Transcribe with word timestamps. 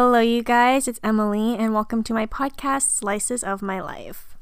Hello, 0.00 0.20
you 0.20 0.44
guys. 0.44 0.86
It's 0.86 1.00
Emily, 1.02 1.56
and 1.56 1.74
welcome 1.74 2.04
to 2.04 2.14
my 2.14 2.24
podcast, 2.24 2.92
Slices 2.92 3.42
of 3.42 3.62
My 3.62 3.80
Life. 3.80 4.36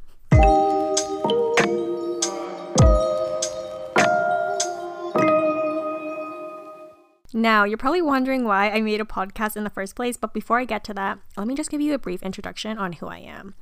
Now, 7.33 7.65
you're 7.65 7.79
probably 7.79 8.03
wondering 8.03 8.45
why 8.45 8.69
I 8.69 8.83
made 8.83 9.01
a 9.01 9.07
podcast 9.07 9.57
in 9.57 9.65
the 9.65 9.71
first 9.71 9.97
place, 9.97 10.19
but 10.19 10.35
before 10.35 10.61
I 10.61 10.67
get 10.67 10.85
to 10.85 10.93
that, 10.93 11.21
let 11.39 11.47
me 11.47 11.55
just 11.55 11.71
give 11.71 11.81
you 11.81 11.95
a 11.95 11.99
brief 11.99 12.23
introduction 12.23 12.77
on 12.77 12.93
who 12.93 13.07
I 13.07 13.21
am. 13.21 13.55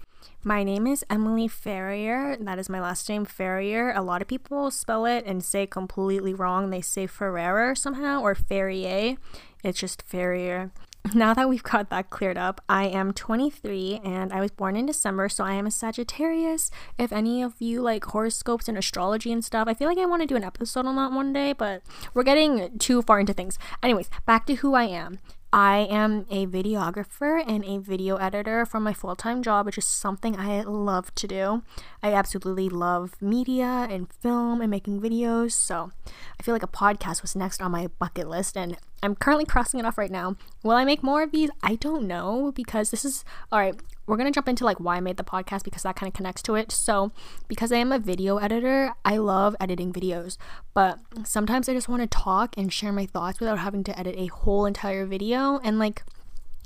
My 0.43 0.65
name 0.65 0.89
is 0.89 1.05
Emily 1.09 1.47
Ferrier. 1.47 2.37
That 2.41 2.59
is 2.59 2.69
my 2.69 2.81
last 2.81 3.09
name, 3.09 3.25
Ferrier. 3.25 3.93
A 3.93 4.03
lot 4.03 4.21
of 4.21 4.27
people 4.27 4.73
spell 4.73 5.07
it 5.07 5.25
and 5.27 5.45
say 5.45 5.65
completely 5.65 6.35
wrong. 6.35 6.71
They 6.71 6.81
say 6.81 7.07
Ferrer 7.07 7.77
somehow 7.77 8.21
or 8.21 8.35
Ferrier. 8.35 9.17
It's 9.63 9.79
just 9.79 10.03
Ferrier. 10.03 10.73
Now 11.13 11.35
that 11.35 11.49
we've 11.49 11.63
got 11.63 11.91
that 11.91 12.09
cleared 12.09 12.39
up, 12.39 12.63
I 12.69 12.87
am 12.87 13.13
23 13.13 14.01
and 14.03 14.33
I 14.33 14.41
was 14.41 14.51
born 14.51 14.75
in 14.75 14.87
December, 14.87 15.29
so 15.29 15.45
I 15.45 15.53
am 15.53 15.67
a 15.67 15.71
Sagittarius. 15.71 16.71
If 16.99 17.13
any 17.13 17.43
of 17.43 17.55
you 17.61 17.83
like 17.83 18.05
horoscopes 18.07 18.69
and 18.69 18.79
astrology 18.79 19.31
and 19.31 19.45
stuff, 19.45 19.69
I 19.69 19.75
feel 19.75 19.87
like 19.87 19.99
I 19.99 20.07
want 20.07 20.23
to 20.23 20.27
do 20.27 20.35
an 20.35 20.43
episode 20.43 20.87
on 20.87 20.97
that 20.97 21.13
one 21.13 21.33
day, 21.33 21.53
but 21.53 21.83
we're 22.15 22.23
getting 22.23 22.79
too 22.79 23.03
far 23.03 23.21
into 23.21 23.35
things. 23.35 23.59
Anyways, 23.83 24.09
back 24.25 24.47
to 24.47 24.55
who 24.55 24.75
I 24.75 24.85
am. 24.85 25.19
I 25.53 25.87
am 25.89 26.27
a 26.31 26.47
videographer 26.49 27.41
and 27.47 27.65
a 27.65 27.79
video 27.79 28.17
editor 28.17 28.67
for 28.67 28.81
my 28.81 28.93
full 28.93 29.15
time 29.15 29.41
job, 29.41 29.67
which 29.67 29.79
is 29.79 29.85
something 29.85 30.37
I 30.37 30.63
love 30.63 31.15
to 31.15 31.29
do. 31.29 31.63
I 32.03 32.13
absolutely 32.13 32.69
love 32.69 33.15
media 33.21 33.87
and 33.89 34.13
film 34.13 34.61
and 34.61 34.69
making 34.69 35.01
videos, 35.01 35.53
so 35.53 35.93
I 36.41 36.43
feel 36.43 36.57
like 36.57 36.65
a 36.65 36.67
podcast 36.67 37.23
was 37.23 37.37
next 37.37 37.63
on 37.63 37.71
my 37.71 37.87
bucket 37.87 38.29
list, 38.29 38.57
and 38.57 38.79
I'm 39.03 39.15
currently 39.15 39.45
crossing 39.45 39.81
it 39.81 39.87
off 39.87 39.99
right 39.99 40.11
now. 40.11 40.37
Will 40.63 40.73
I 40.73 40.85
make 40.85 41.03
more 41.03 41.23
of 41.23 41.33
these? 41.33 41.51
I 41.63 41.75
don't 41.77 42.07
know 42.07 42.53
because 42.55 42.91
this 42.91 43.05
is 43.05 43.25
all 43.53 43.59
right 43.59 43.75
we're 44.07 44.17
to 44.19 44.31
jump 44.31 44.49
into 44.49 44.65
like 44.65 44.79
why 44.81 44.97
I 44.97 45.01
made 45.01 45.17
the 45.17 45.25
podcast 45.25 45.65
because 45.65 45.83
that 45.83 45.97
kind 45.97 46.09
of 46.09 46.15
connects 46.15 46.43
to 46.43 46.55
it. 46.55 46.71
So, 46.71 47.13
because 47.49 47.73
I 47.73 47.77
am 47.77 47.93
a 47.93 47.99
video 47.99 48.37
editor, 48.37 48.93
I 49.05 49.17
love 49.17 49.57
editing 49.59 49.93
videos, 49.93 50.37
but 50.75 50.99
sometimes 51.25 51.69
I 51.69 51.75
just 51.75 51.89
want 51.89 52.03
to 52.03 52.07
talk 52.07 52.57
and 52.57 52.73
share 52.73 52.93
my 52.93 53.07
thoughts 53.07 53.41
without 53.41 53.59
having 53.59 53.85
to 53.85 53.99
edit 53.99 54.17
a 54.19 54.27
whole 54.27 54.67
entire 54.67 55.07
video 55.07 55.59
and 55.65 55.79
like 55.79 56.03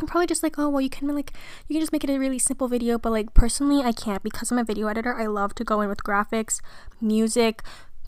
I'm 0.01 0.07
probably 0.07 0.29
just 0.29 0.45
like, 0.45 0.59
oh 0.59 0.69
well, 0.69 0.81
you 0.81 0.91
can 0.91 1.09
like 1.09 1.33
you 1.67 1.75
can 1.75 1.81
just 1.81 1.92
make 1.92 2.05
it 2.05 2.11
a 2.11 2.19
really 2.19 2.39
simple 2.39 2.69
video, 2.69 2.98
but 2.98 3.11
like 3.11 3.35
personally, 3.35 3.83
I 3.83 3.92
can't 3.92 4.23
because 4.23 4.51
I'm 4.51 4.59
a 4.59 4.65
video 4.65 4.87
editor. 4.87 5.15
I 5.15 5.27
love 5.27 5.55
to 5.57 5.65
go 5.65 5.81
in 5.81 5.89
with 5.89 6.05
graphics, 6.05 6.61
music, 7.01 7.63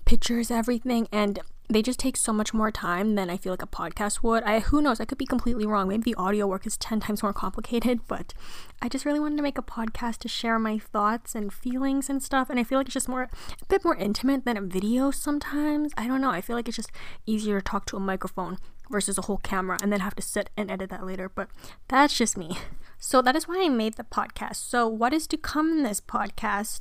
pictures, 0.05 0.51
everything, 0.51 1.09
and 1.11 1.41
they 1.71 1.83
just 1.83 2.01
take 2.01 2.17
so 2.17 2.33
much 2.33 2.53
more 2.53 2.73
time 2.73 3.15
than 3.15 3.31
I 3.31 3.37
feel 3.37 3.53
like 3.53 3.63
a 3.63 3.67
podcast 3.67 4.23
would. 4.23 4.43
I 4.43 4.59
who 4.59 4.83
knows, 4.83 5.01
I 5.01 5.05
could 5.05 5.19
be 5.19 5.27
completely 5.27 5.67
wrong. 5.67 5.89
Maybe 5.89 6.03
the 6.03 6.15
audio 6.17 6.47
work 6.47 6.67
is 6.67 6.77
10 6.77 7.01
times 7.01 7.23
more 7.23 7.33
complicated, 7.33 8.01
but 8.09 8.35
I 8.83 8.89
just 8.89 9.05
really 9.05 9.21
wanted 9.21 9.37
to 9.37 9.43
make 9.43 9.59
a 9.59 9.63
podcast 9.63 10.19
to 10.19 10.29
share 10.29 10.59
my 10.59 10.79
thoughts 10.79 11.35
and 11.35 11.53
feelings 11.53 12.11
and 12.11 12.23
stuff. 12.23 12.51
And 12.51 12.59
I 12.59 12.65
feel 12.65 12.79
like 12.79 12.89
it's 12.89 12.95
just 12.95 13.09
more 13.09 13.23
a 13.23 13.67
bit 13.69 13.85
more 13.85 13.97
intimate 13.97 14.45
than 14.45 14.57
a 14.57 14.63
video 14.63 15.11
sometimes. 15.11 15.93
I 15.97 16.09
don't 16.09 16.21
know. 16.21 16.31
I 16.31 16.41
feel 16.41 16.57
like 16.57 16.67
it's 16.67 16.77
just 16.77 16.91
easier 17.25 17.61
to 17.61 17.65
talk 17.65 17.87
to 17.87 17.97
a 17.97 18.01
microphone 18.01 18.59
versus 18.91 19.17
a 19.17 19.23
whole 19.23 19.39
camera 19.39 19.79
and 19.81 19.93
then 19.93 20.01
have 20.01 20.17
to 20.17 20.23
sit 20.23 20.51
and 20.57 20.71
edit 20.71 20.91
that 20.91 21.07
later. 21.07 21.29
But 21.29 21.49
that's 21.87 22.19
just 22.19 22.37
me. 22.37 22.59
So 22.99 23.23
that 23.23 23.37
is 23.37 23.47
why 23.47 23.63
I 23.65 23.69
made 23.69 23.95
the 23.95 24.05
podcast. 24.05 24.57
So 24.57 24.89
what 24.89 25.15
is 25.15 25.27
to 25.29 25.37
come 25.37 25.71
in 25.71 25.83
this 25.85 26.01
podcast? 26.01 26.81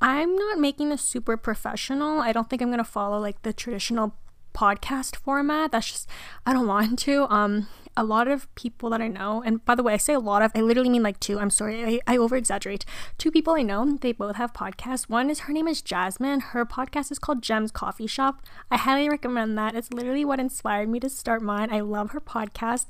I'm 0.00 0.36
not 0.36 0.58
making 0.58 0.90
this 0.90 1.02
super 1.02 1.36
professional. 1.36 2.20
I 2.20 2.32
don't 2.32 2.50
think 2.50 2.62
I'm 2.62 2.68
going 2.68 2.78
to 2.78 2.84
follow 2.84 3.18
like 3.18 3.42
the 3.42 3.52
traditional 3.52 4.14
podcast 4.54 5.16
format. 5.16 5.72
That's 5.72 5.90
just 5.90 6.08
I 6.44 6.52
don't 6.52 6.66
want 6.66 6.98
to. 7.00 7.30
Um 7.32 7.68
a 7.96 8.04
lot 8.04 8.28
of 8.28 8.54
people 8.54 8.90
that 8.90 9.00
I 9.00 9.08
know, 9.08 9.42
and 9.44 9.64
by 9.64 9.74
the 9.74 9.82
way, 9.82 9.94
I 9.94 9.96
say 9.96 10.12
a 10.12 10.20
lot 10.20 10.42
of, 10.42 10.52
I 10.54 10.60
literally 10.60 10.90
mean 10.90 11.02
like 11.02 11.18
two. 11.18 11.40
I'm 11.40 11.50
sorry, 11.50 11.82
I, 11.82 12.00
I 12.06 12.16
over 12.18 12.36
exaggerate. 12.36 12.84
Two 13.16 13.30
people 13.30 13.54
I 13.54 13.62
know, 13.62 13.96
they 14.00 14.12
both 14.12 14.36
have 14.36 14.52
podcasts. 14.52 15.08
One 15.08 15.30
is 15.30 15.40
her 15.40 15.52
name 15.52 15.66
is 15.66 15.80
Jasmine. 15.80 16.40
Her 16.40 16.66
podcast 16.66 17.10
is 17.10 17.18
called 17.18 17.42
Gems 17.42 17.70
Coffee 17.70 18.06
Shop. 18.06 18.42
I 18.70 18.76
highly 18.76 19.08
recommend 19.08 19.56
that. 19.56 19.74
It's 19.74 19.92
literally 19.92 20.24
what 20.24 20.40
inspired 20.40 20.90
me 20.90 21.00
to 21.00 21.08
start 21.08 21.40
mine. 21.42 21.72
I 21.72 21.80
love 21.80 22.10
her 22.10 22.20
podcast. 22.20 22.86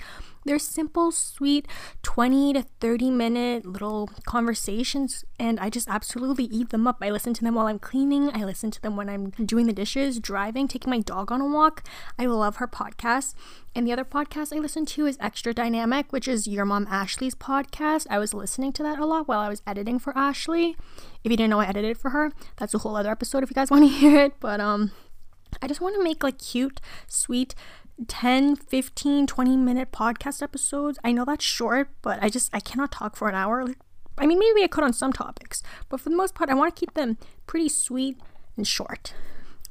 They're 0.47 0.59
simple, 0.61 1.11
sweet, 1.11 1.67
20 2.03 2.53
to 2.53 2.62
30 2.81 3.11
minute 3.11 3.67
little 3.67 4.09
conversations, 4.25 5.25
and 5.41 5.59
I 5.59 5.71
just 5.71 5.89
absolutely 5.89 6.45
eat 6.45 6.71
them 6.71 6.87
up. 6.87 6.99
I 7.03 7.11
listen 7.11 7.34
to 7.34 7.43
them 7.43 7.57
while 7.57 7.67
I'm 7.67 7.81
cleaning, 7.81 8.31
I 8.33 8.45
listen 8.45 8.71
to 8.71 8.81
them 8.81 8.97
when 8.97 9.09
I'm 9.09 9.31
doing 9.31 9.67
the 9.67 9.73
dishes, 9.73 10.21
driving, 10.21 10.69
taking 10.69 10.91
my 10.91 11.01
dog 11.01 11.33
on 11.33 11.41
a 11.41 11.47
walk. 11.47 11.83
I 12.17 12.27
love 12.27 12.57
her 12.57 12.69
podcast. 12.69 13.34
And 13.75 13.87
the 13.87 13.93
other 13.93 14.05
podcast 14.05 14.57
I 14.57 14.61
listen 14.61 14.87
to 14.87 15.07
is 15.07 15.19
Extra 15.21 15.53
Dynamic, 15.53 16.12
which 16.12 16.29
is 16.29 16.47
your 16.47 16.65
mom 16.65 16.87
Ashley's 16.89 17.34
podcast. 17.34 18.07
I 18.09 18.19
was 18.19 18.33
listening 18.33 18.73
to 18.75 18.83
that 18.84 18.99
a 18.99 19.05
lot 19.05 19.28
while 19.28 19.41
I 19.41 19.49
was 19.49 19.63
editing 19.67 19.99
for 19.99 20.17
Ashley. 20.17 20.77
If 21.25 21.31
you 21.31 21.37
didn't 21.37 21.51
know 21.51 21.61
I 21.61 21.67
edited 21.67 21.99
for 21.99 22.11
her, 22.11 22.33
that's 22.57 22.73
a 22.73 22.78
whole 22.78 22.97
other 22.97 23.11
episode 23.11 23.43
if 23.43 23.51
you 23.51 23.55
guys 23.55 23.71
want 23.73 23.83
to 23.83 23.89
hear 23.89 24.19
it. 24.21 24.41
But 24.41 24.61
um 24.61 24.93
I 25.61 25.69
just 25.69 25.81
want 25.81 25.95
to 25.95 26.03
make 26.03 26.23
like 26.23 26.39
cute, 26.39 26.81
sweet 27.07 27.55
10 28.09 28.57
15 28.57 29.27
20 29.27 29.57
minute 29.57 29.93
podcast 29.93 30.43
episodes. 30.43 30.99
I 31.03 31.12
know 31.12 31.25
that's 31.25 31.45
short 31.45 31.89
but 32.03 32.23
i 32.23 32.29
just 32.29 32.55
i 32.55 32.61
cannot 32.61 32.93
talk 32.93 33.17
for 33.17 33.29
an 33.29 33.34
hour. 33.34 33.65
Like, 33.65 33.79
i 34.19 34.27
mean 34.27 34.39
maybe 34.39 34.62
i 34.62 34.67
could 34.67 34.84
on 34.84 34.93
some 34.93 35.12
topics 35.12 35.62
but 35.89 36.01
for 36.01 36.11
the 36.11 36.17
most 36.17 36.34
part 36.34 36.51
i 36.51 36.55
want 36.55 36.75
to 36.75 36.79
keep 36.79 36.95
them 36.95 37.17
pretty 37.47 37.69
sweet 37.69 38.19
and 38.57 38.67
short. 38.67 39.15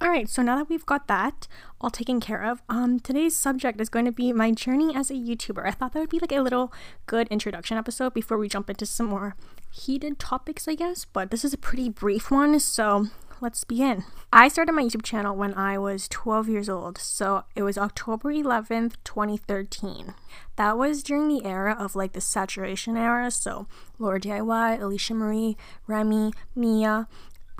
All 0.01 0.09
right 0.09 0.27
so 0.27 0.41
now 0.41 0.57
that 0.57 0.69
we've 0.69 0.85
got 0.85 1.07
that 1.07 1.47
all 1.79 1.89
taken 1.89 2.19
care 2.19 2.43
of 2.43 2.61
um 2.67 2.99
today's 2.99 3.35
subject 3.35 3.79
is 3.79 3.89
going 3.89 4.05
to 4.05 4.11
be 4.11 4.33
my 4.33 4.51
journey 4.51 4.95
as 4.95 5.09
a 5.09 5.13
youtuber. 5.13 5.65
I 5.65 5.71
thought 5.71 5.93
that 5.93 5.99
would 5.99 6.09
be 6.09 6.19
like 6.19 6.31
a 6.31 6.41
little 6.41 6.73
good 7.05 7.27
introduction 7.29 7.77
episode 7.77 8.13
before 8.13 8.37
we 8.37 8.49
jump 8.49 8.69
into 8.69 8.85
some 8.85 9.07
more 9.07 9.35
heated 9.75 10.17
topics 10.17 10.69
i 10.69 10.73
guess 10.75 11.03
but 11.03 11.31
this 11.31 11.43
is 11.43 11.53
a 11.53 11.57
pretty 11.57 11.89
brief 11.89 12.31
one 12.31 12.57
so 12.61 13.07
let's 13.45 13.63
begin. 13.63 14.03
I 14.33 14.47
started 14.47 14.71
my 14.71 14.81
YouTube 14.81 15.03
channel 15.03 15.35
when 15.35 15.53
I 15.53 15.77
was 15.77 16.07
12 16.07 16.49
years 16.49 16.67
old, 16.67 16.97
so 16.97 17.43
it 17.55 17.61
was 17.61 17.77
October 17.77 18.33
11th, 18.33 18.95
2013. 19.03 20.15
That 20.55 20.79
was 20.79 21.03
during 21.03 21.27
the 21.27 21.45
era 21.45 21.77
of 21.77 21.95
like 21.95 22.13
the 22.13 22.21
saturation 22.21 22.97
era, 22.97 23.29
so 23.29 23.67
Laura 23.99 24.19
DIY, 24.19 24.79
Alisha 24.79 25.15
Marie, 25.15 25.57
Remy, 25.85 26.33
Mia, 26.55 27.07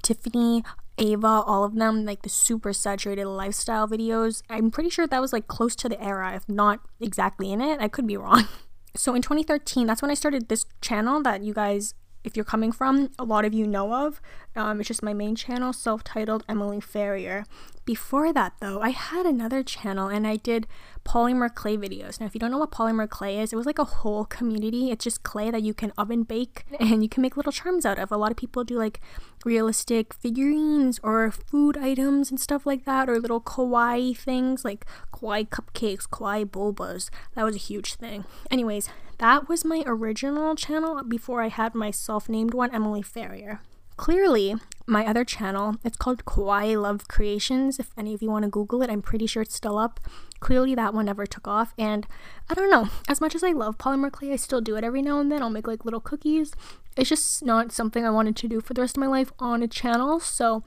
Tiffany, 0.01 0.63
Ava, 0.97 1.27
all 1.27 1.63
of 1.63 1.75
them, 1.75 2.03
like 2.03 2.23
the 2.23 2.29
super 2.29 2.73
saturated 2.73 3.27
lifestyle 3.27 3.87
videos. 3.87 4.41
I'm 4.49 4.71
pretty 4.71 4.89
sure 4.89 5.05
that 5.05 5.21
was 5.21 5.33
like 5.33 5.47
close 5.47 5.75
to 5.75 5.87
the 5.87 6.03
era, 6.03 6.35
if 6.35 6.49
not 6.49 6.79
exactly 6.99 7.51
in 7.51 7.61
it. 7.61 7.79
I 7.79 7.89
could 7.89 8.07
be 8.07 8.17
wrong. 8.17 8.47
So 8.97 9.13
in 9.13 9.21
2013, 9.21 9.87
that's 9.87 10.01
when 10.01 10.09
I 10.09 10.13
started 10.13 10.47
this 10.47 10.65
channel 10.79 11.21
that 11.23 11.43
you 11.43 11.53
guys 11.53 11.95
if 12.25 12.35
you're 12.35 12.45
coming 12.45 12.71
from, 12.71 13.11
a 13.19 13.23
lot 13.23 13.45
of 13.45 13.53
you 13.53 13.67
know 13.67 13.93
of. 13.93 14.21
Um, 14.55 14.79
it's 14.79 14.87
just 14.87 15.03
my 15.03 15.13
main 15.13 15.35
channel, 15.35 15.73
self 15.73 16.03
titled 16.03 16.43
Emily 16.47 16.79
Ferrier. 16.79 17.45
Before 17.85 18.33
that, 18.33 18.53
though, 18.61 18.81
I 18.81 18.89
had 18.89 19.27
another 19.27 19.61
channel 19.61 20.07
and 20.07 20.25
I 20.25 20.37
did 20.37 20.65
polymer 21.05 21.53
clay 21.53 21.77
videos. 21.77 22.19
Now, 22.19 22.25
if 22.25 22.33
you 22.33 22.39
don't 22.39 22.49
know 22.49 22.57
what 22.57 22.71
polymer 22.71 23.07
clay 23.07 23.39
is, 23.39 23.53
it 23.53 23.57
was 23.57 23.67
like 23.67 23.77
a 23.77 23.83
whole 23.83 24.25
community. 24.25 24.89
It's 24.89 25.03
just 25.03 25.21
clay 25.21 25.51
that 25.51 25.61
you 25.61 25.75
can 25.75 25.93
oven 25.95 26.23
bake 26.23 26.65
and 26.79 27.03
you 27.03 27.09
can 27.09 27.21
make 27.21 27.37
little 27.37 27.51
charms 27.51 27.85
out 27.85 27.99
of. 27.99 28.11
A 28.11 28.17
lot 28.17 28.31
of 28.31 28.37
people 28.37 28.63
do 28.63 28.75
like 28.75 29.01
realistic 29.43 30.15
figurines 30.15 30.99
or 31.03 31.29
food 31.29 31.77
items 31.77 32.31
and 32.31 32.39
stuff 32.39 32.65
like 32.65 32.85
that, 32.85 33.07
or 33.07 33.19
little 33.19 33.41
kawaii 33.41 34.17
things 34.17 34.65
like 34.65 34.85
kawaii 35.13 35.47
cupcakes, 35.47 36.07
kawaii 36.09 36.45
bobas. 36.45 37.11
That 37.35 37.43
was 37.43 37.55
a 37.55 37.59
huge 37.59 37.93
thing. 37.95 38.25
Anyways, 38.49 38.89
that 39.17 39.47
was 39.47 39.65
my 39.65 39.83
original 39.85 40.55
channel 40.55 41.03
before 41.03 41.41
I 41.41 41.49
had 41.49 41.73
my 41.75 41.91
self 41.91 42.27
named 42.29 42.53
one, 42.53 42.73
Emily 42.73 43.01
Ferrier. 43.01 43.61
Clearly, 43.97 44.55
my 44.85 45.05
other 45.05 45.23
channel, 45.23 45.77
it's 45.83 45.95
called 45.95 46.25
Kawaii 46.25 46.79
Love 46.79 47.07
Creations. 47.07 47.79
If 47.79 47.91
any 47.97 48.13
of 48.13 48.21
you 48.21 48.29
want 48.29 48.43
to 48.43 48.49
Google 48.49 48.81
it, 48.81 48.89
I'm 48.89 49.01
pretty 49.01 49.25
sure 49.25 49.41
it's 49.41 49.55
still 49.55 49.77
up. 49.77 50.01
Clearly, 50.41 50.75
that 50.75 50.93
one 50.93 51.05
never 51.05 51.25
took 51.25 51.47
off. 51.47 51.73
And 51.77 52.05
I 52.49 52.53
don't 52.55 52.69
know, 52.69 52.89
as 53.07 53.21
much 53.21 53.35
as 53.35 53.43
I 53.43 53.51
love 53.51 53.77
polymer 53.77 54.11
clay, 54.11 54.33
I 54.33 54.35
still 54.35 54.59
do 54.59 54.75
it 54.75 54.83
every 54.83 55.01
now 55.01 55.19
and 55.19 55.31
then. 55.31 55.41
I'll 55.41 55.49
make 55.49 55.67
like 55.67 55.85
little 55.85 56.01
cookies. 56.01 56.51
It's 56.97 57.09
just 57.09 57.45
not 57.45 57.71
something 57.71 58.05
I 58.05 58.09
wanted 58.09 58.35
to 58.37 58.47
do 58.49 58.59
for 58.59 58.73
the 58.73 58.81
rest 58.81 58.97
of 58.97 59.01
my 59.01 59.07
life 59.07 59.31
on 59.39 59.63
a 59.63 59.67
channel. 59.67 60.19
So, 60.19 60.63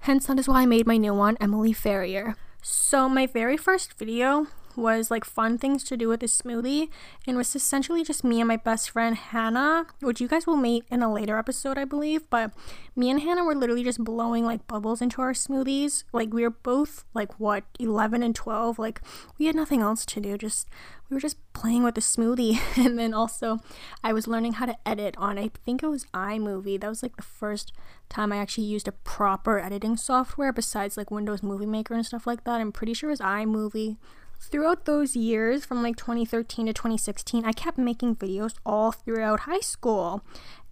hence, 0.00 0.26
that 0.26 0.38
is 0.38 0.48
why 0.48 0.62
I 0.62 0.66
made 0.66 0.86
my 0.86 0.96
new 0.96 1.14
one, 1.14 1.36
Emily 1.38 1.74
Ferrier. 1.74 2.34
So, 2.62 3.08
my 3.10 3.26
very 3.26 3.58
first 3.58 3.98
video 3.98 4.46
was 4.80 5.10
like 5.10 5.24
fun 5.24 5.58
things 5.58 5.84
to 5.84 5.96
do 5.96 6.08
with 6.08 6.22
a 6.22 6.26
smoothie 6.26 6.88
and 7.26 7.36
was 7.36 7.54
essentially 7.54 8.02
just 8.02 8.24
me 8.24 8.40
and 8.40 8.48
my 8.48 8.56
best 8.56 8.90
friend 8.90 9.16
Hannah, 9.16 9.86
which 10.00 10.20
you 10.20 10.28
guys 10.28 10.46
will 10.46 10.56
meet 10.56 10.84
in 10.90 11.02
a 11.02 11.12
later 11.12 11.38
episode, 11.38 11.78
I 11.78 11.84
believe. 11.84 12.28
But 12.30 12.52
me 12.96 13.10
and 13.10 13.20
Hannah 13.20 13.44
were 13.44 13.54
literally 13.54 13.84
just 13.84 14.02
blowing 14.02 14.44
like 14.44 14.66
bubbles 14.66 15.00
into 15.00 15.22
our 15.22 15.32
smoothies. 15.32 16.04
Like 16.12 16.32
we 16.32 16.42
were 16.42 16.50
both 16.50 17.04
like 17.14 17.38
what 17.38 17.64
11 17.78 18.22
and 18.22 18.34
12. 18.34 18.78
Like 18.78 19.00
we 19.38 19.46
had 19.46 19.54
nothing 19.56 19.80
else 19.80 20.04
to 20.06 20.20
do. 20.20 20.36
Just 20.36 20.68
we 21.08 21.14
were 21.14 21.20
just 21.20 21.36
playing 21.52 21.82
with 21.82 21.94
the 21.94 22.00
smoothie. 22.00 22.60
and 22.76 22.98
then 22.98 23.14
also 23.14 23.58
I 24.02 24.12
was 24.12 24.26
learning 24.26 24.54
how 24.54 24.66
to 24.66 24.76
edit 24.86 25.14
on 25.18 25.38
I 25.38 25.50
think 25.64 25.82
it 25.82 25.88
was 25.88 26.06
iMovie. 26.14 26.80
That 26.80 26.88
was 26.88 27.02
like 27.02 27.16
the 27.16 27.22
first 27.22 27.72
time 28.08 28.32
I 28.32 28.38
actually 28.38 28.64
used 28.64 28.88
a 28.88 28.92
proper 28.92 29.58
editing 29.58 29.96
software 29.96 30.52
besides 30.52 30.96
like 30.96 31.10
Windows 31.10 31.42
Movie 31.42 31.66
Maker 31.66 31.94
and 31.94 32.04
stuff 32.04 32.26
like 32.26 32.44
that. 32.44 32.60
I'm 32.60 32.72
pretty 32.72 32.94
sure 32.94 33.10
it 33.10 33.12
was 33.12 33.20
iMovie 33.20 33.96
throughout 34.40 34.84
those 34.86 35.14
years 35.14 35.64
from 35.64 35.82
like 35.82 35.96
2013 35.96 36.66
to 36.66 36.72
2016, 36.72 37.44
I 37.44 37.52
kept 37.52 37.78
making 37.78 38.16
videos 38.16 38.54
all 38.64 38.90
throughout 38.92 39.40
high 39.40 39.60
school. 39.60 40.24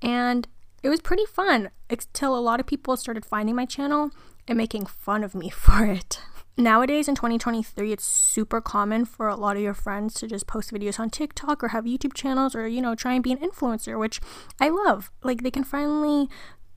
And 0.03 0.49
it 0.83 0.89
was 0.89 1.01
pretty 1.01 1.27
fun 1.27 1.71
until 1.91 2.37
a 2.37 2.41
lot 2.41 2.61
of 2.61 2.67
people 2.67 2.97
started 2.97 3.25
finding 3.25 3.55
my 3.55 3.67
channel 3.67 4.11
and 4.47 4.57
making 4.57 4.87
fun 4.87 5.23
of 5.23 5.35
me 5.35 5.51
for 5.51 5.85
it. 5.85 6.21
Nowadays 6.57 7.07
in 7.07 7.15
2023, 7.15 7.93
it's 7.93 8.05
super 8.05 8.61
common 8.61 9.05
for 9.05 9.29
a 9.29 9.37
lot 9.37 9.57
of 9.57 9.63
your 9.63 9.75
friends 9.75 10.15
to 10.15 10.27
just 10.27 10.49
post 10.49 10.73
videos 10.73 10.99
on 10.99 11.09
TikTok 11.09 11.63
or 11.63 11.69
have 11.69 11.85
YouTube 11.85 12.15
channels 12.15 12.57
or, 12.57 12.67
you 12.67 12.83
know, 12.83 12.97
try 12.97 13.13
and 13.13 13.23
be 13.23 13.31
an 13.31 13.39
influencer, 13.39 13.97
which 13.97 14.21
I 14.61 14.69
love. 14.69 15.13
Like, 15.23 15.45
they 15.45 15.53
can 15.53 15.63
finally 15.63 16.29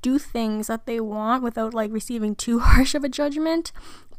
do 0.03 0.19
things 0.19 0.67
that 0.67 0.85
they 0.85 0.99
want 0.99 1.43
without 1.43 1.73
like 1.73 1.91
receiving 1.91 2.35
too 2.35 2.59
harsh 2.67 2.93
of 2.93 3.03
a 3.03 3.09
judgment. 3.09 3.71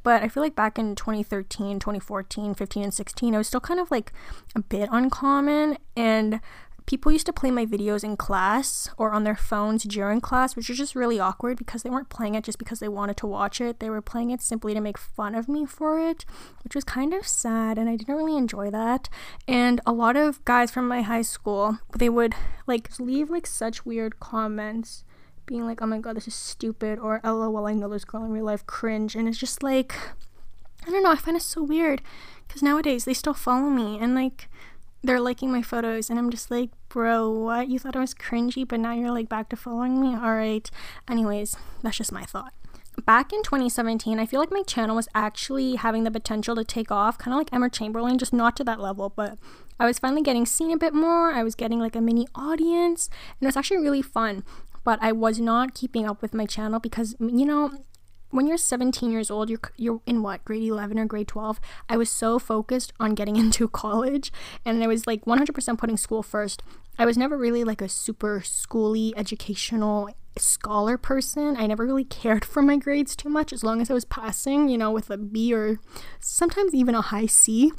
But 0.02 0.22
I 0.22 0.28
feel 0.28 0.43
like 0.43 0.56
back 0.56 0.78
in 0.78 0.94
2013, 0.94 1.78
2014, 1.78 2.54
15, 2.54 2.82
and 2.82 2.94
16, 2.94 3.34
I 3.34 3.38
was 3.38 3.49
still 3.49 3.60
kind 3.60 3.81
of 3.81 3.90
like 3.90 4.12
a 4.54 4.60
bit 4.60 4.88
uncommon. 4.93 5.78
And 5.96 6.40
people 6.87 7.12
used 7.12 7.26
to 7.26 7.32
play 7.32 7.50
my 7.50 7.64
videos 7.64 8.04
in 8.04 8.16
class 8.16 8.88
or 8.96 9.12
on 9.12 9.25
their 9.25 9.37
phones 9.37 9.84
during 9.84 10.20
class, 10.20 10.56
which 10.56 10.69
was 10.69 10.78
just 10.78 10.94
really 10.94 11.20
awkward 11.20 11.56
because 11.56 11.82
they 11.82 11.90
weren't 11.90 12.08
playing 12.08 12.34
it 12.34 12.44
just 12.44 12.58
because 12.58 12.81
they 12.81 12.88
wanted 12.88 13.16
to 13.19 13.26
watch 13.26 13.60
it. 13.60 13.81
They 13.81 13.90
were 13.90 14.02
playing 14.02 14.31
it 14.31 14.40
simply 14.40 14.75
to 14.75 14.81
make 14.81 14.99
fun 14.99 15.34
of 15.34 15.49
me 15.49 15.64
for 15.64 15.99
it, 15.99 16.25
which 16.64 16.75
was 16.75 16.84
kind 16.84 17.14
of 17.14 17.26
sad 17.26 17.78
and 17.78 17.88
I 17.88 17.96
didn't 17.96 18.16
really 18.16 18.37
enjoy 18.37 18.70
that. 18.70 19.08
And 19.46 19.81
a 19.87 19.93
lot 19.93 20.16
of 20.16 20.44
guys 20.44 20.70
from 20.70 20.88
my 20.88 21.02
high 21.02 21.22
school, 21.22 21.78
they 21.96 22.08
would 22.08 22.34
like 22.66 22.98
leave 22.98 23.31
like 23.31 23.46
such 23.46 23.87
weird 23.87 24.20
comments 24.20 25.05
being 25.52 25.66
like, 25.66 25.82
oh 25.82 25.87
my 25.87 25.99
god, 25.99 26.16
this 26.16 26.26
is 26.26 26.34
stupid, 26.34 26.99
or 26.99 27.20
lol, 27.22 27.66
I 27.66 27.75
know 27.75 27.90
this 27.90 28.06
girl 28.06 28.25
in 28.25 28.32
real 28.32 28.46
life, 28.46 28.64
cringe. 28.66 29.14
And 29.14 29.28
it's 29.28 29.37
just 29.37 29.62
like, 29.62 29.94
I 30.87 30.90
don't 30.90 31.02
know, 31.02 31.12
I 31.12 31.16
find 31.16 31.37
it 31.37 31.43
so 31.43 31.62
weird 31.62 32.00
because 32.49 32.62
nowadays 32.62 33.04
they 33.04 33.12
still 33.12 33.34
follow 33.34 33.69
me 33.69 33.99
and 33.99 34.14
like 34.14 34.49
they're 35.02 35.20
liking 35.20 35.52
my 35.52 35.60
photos 35.60 36.08
and 36.08 36.19
I'm 36.19 36.31
just 36.31 36.50
like, 36.50 36.70
bro, 36.88 37.31
what? 37.31 37.69
You 37.69 37.78
thought 37.78 37.96
I 37.96 38.00
was 38.00 38.14
cringy, 38.14 38.66
but 38.66 38.81
now 38.81 38.93
you're 38.94 39.10
like 39.10 39.28
back 39.28 39.50
to 39.50 39.56
following 39.56 40.00
me? 40.00 40.16
Alright. 40.16 40.70
Anyways, 41.06 41.55
that's 41.82 41.98
just 41.98 42.12
my 42.12 42.25
thought. 42.25 42.55
Back 43.05 43.32
in 43.32 43.43
2017, 43.43 44.19
I 44.19 44.25
feel 44.25 44.40
like 44.40 44.50
my 44.50 44.62
channel 44.62 44.96
was 44.96 45.08
actually 45.14 45.76
having 45.76 46.05
the 46.05 46.10
potential 46.10 46.55
to 46.56 46.64
take 46.64 46.90
off, 46.90 47.19
kind 47.19 47.34
of 47.34 47.38
like 47.38 47.52
Emma 47.52 47.69
Chamberlain, 47.69 48.16
just 48.16 48.32
not 48.32 48.56
to 48.56 48.64
that 48.64 48.81
level, 48.81 49.10
but 49.10 49.37
I 49.78 49.84
was 49.84 49.98
finally 49.98 50.22
getting 50.22 50.46
seen 50.46 50.70
a 50.70 50.78
bit 50.78 50.94
more. 50.94 51.32
I 51.32 51.43
was 51.43 51.55
getting 51.55 51.78
like 51.78 51.96
a 51.96 52.00
mini 52.00 52.26
audience, 52.34 53.08
and 53.38 53.46
it 53.46 53.46
was 53.46 53.56
actually 53.56 53.78
really 53.78 54.02
fun. 54.02 54.44
But 54.84 54.99
I 55.02 55.12
was 55.12 55.38
not 55.38 55.75
keeping 55.75 56.06
up 56.06 56.23
with 56.23 56.34
my 56.34 56.46
channel 56.46 56.81
because, 56.81 57.14
you 57.20 57.44
know, 57.44 57.70
when 58.32 58.46
you're 58.46 58.56
17 58.56 59.12
years 59.12 59.31
old, 59.31 59.49
you're 59.50 59.61
you're 59.76 60.00
in 60.06 60.23
what 60.23 60.44
grade 60.44 60.62
11 60.62 60.99
or 60.99 61.05
grade 61.05 61.29
12. 61.29 61.61
I 61.88 61.96
was 61.96 62.11
so 62.11 62.38
focused 62.38 62.93
on 62.99 63.14
getting 63.14 63.37
into 63.43 63.69
college, 63.69 64.32
and 64.64 64.82
I 64.82 64.87
was 64.87 65.06
like 65.06 65.25
100% 65.25 65.79
putting 65.79 65.96
school 65.96 66.23
first. 66.23 66.62
I 66.99 67.06
was 67.06 67.17
never 67.17 67.38
really 67.38 67.64
like 67.64 67.81
a 67.81 67.88
super 67.88 68.40
schooly 68.40 69.12
educational 69.17 70.11
scholar 70.38 70.96
person. 70.96 71.56
I 71.56 71.67
never 71.67 71.84
really 71.84 72.05
cared 72.05 72.44
for 72.44 72.62
my 72.62 72.76
grades 72.76 73.14
too 73.14 73.29
much 73.29 73.52
as 73.52 73.62
long 73.62 73.81
as 73.81 73.90
I 73.90 73.94
was 73.94 74.05
passing, 74.05 74.69
you 74.69 74.79
know, 74.79 74.90
with 74.90 75.11
a 75.11 75.19
B 75.19 75.55
or 75.55 75.79
sometimes 76.20 76.75
even 76.75 76.94
a 76.94 77.02
high 77.02 77.26
C. 77.26 77.73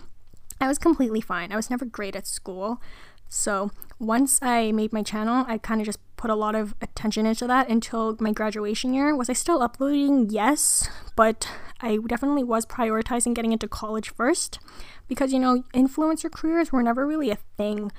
I 0.62 0.68
was 0.68 0.78
completely 0.78 1.22
fine. 1.22 1.52
I 1.52 1.56
was 1.56 1.70
never 1.70 1.86
great 1.86 2.16
at 2.16 2.28
school. 2.28 2.82
So 3.28 3.72
once 4.00 4.40
I 4.42 4.72
made 4.72 4.94
my 4.94 5.02
channel, 5.02 5.46
I 5.48 5.58
kind 5.58 5.82
of 5.82 5.86
just 5.86 6.00
put 6.18 6.30
a 6.30 6.36
lot 6.36 6.56
of 6.56 6.76
attention 6.82 7.26
into 7.26 7.48
that 7.48 7.70
until 7.70 8.16
my 8.20 8.32
graduation 8.32 8.94
year. 8.94 9.16
Was 9.16 9.30
I 9.30 9.34
still 9.34 9.62
uploading? 9.62 10.30
Yes, 10.30 10.90
but 11.16 11.48
I 11.82 11.98
definitely 12.08 12.44
was 12.44 12.66
prioritizing 12.66 13.34
getting 13.34 13.52
into 13.52 13.68
college 13.68 14.10
first 14.10 14.60
because, 15.08 15.34
you 15.34 15.40
know, 15.40 15.64
influencer 15.74 16.32
careers 16.32 16.72
were 16.72 16.84
never 16.84 17.06
really 17.06 17.30
a 17.30 17.38
thing 17.58 17.92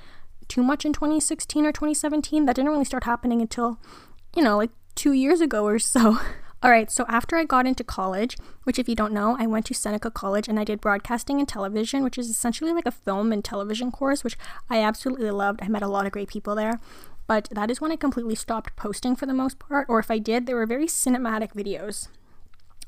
too 0.47 0.63
much 0.63 0.85
in 0.85 0.93
2016 0.93 1.65
or 1.65 1.71
2017. 1.71 2.45
That 2.45 2.55
didn't 2.55 2.71
really 2.71 2.85
start 2.85 3.03
happening 3.03 3.41
until, 3.41 3.79
you 4.35 4.43
know, 4.43 4.57
like 4.57 4.71
two 4.95 5.13
years 5.13 5.41
ago 5.41 5.63
or 5.65 5.79
so. 5.79 6.19
All 6.63 6.71
right, 6.71 6.89
so 6.89 7.05
after 7.07 7.35
I 7.35 7.43
got 7.43 7.67
into 7.67 7.83
college, 7.83 8.37
which 8.63 8.79
if 8.79 8.89
you 8.89 8.95
don't 8.95 9.13
know, 9.13 9.37
I 9.39 9.45
went 9.45 9.67
to 9.67 9.75
Seneca 9.75 10.09
College 10.09 10.47
and 10.47 10.59
I 10.59 10.63
did 10.63 10.81
broadcasting 10.81 11.37
and 11.37 11.47
television, 11.47 12.03
which 12.03 12.17
is 12.17 12.27
essentially 12.27 12.73
like 12.73 12.87
a 12.87 12.91
film 12.91 13.31
and 13.31 13.45
television 13.45 13.91
course, 13.91 14.23
which 14.23 14.35
I 14.67 14.81
absolutely 14.81 15.29
loved. 15.29 15.59
I 15.61 15.67
met 15.67 15.83
a 15.83 15.87
lot 15.87 16.07
of 16.07 16.11
great 16.11 16.27
people 16.27 16.55
there. 16.55 16.79
But 17.27 17.49
that 17.51 17.71
is 17.71 17.81
when 17.81 17.91
I 17.91 17.95
completely 17.95 18.35
stopped 18.35 18.75
posting 18.75 19.15
for 19.15 19.25
the 19.25 19.33
most 19.33 19.59
part, 19.59 19.87
or 19.89 19.99
if 19.99 20.11
I 20.11 20.19
did, 20.19 20.45
they 20.45 20.53
were 20.53 20.65
very 20.65 20.87
cinematic 20.87 21.53
videos. 21.53 22.07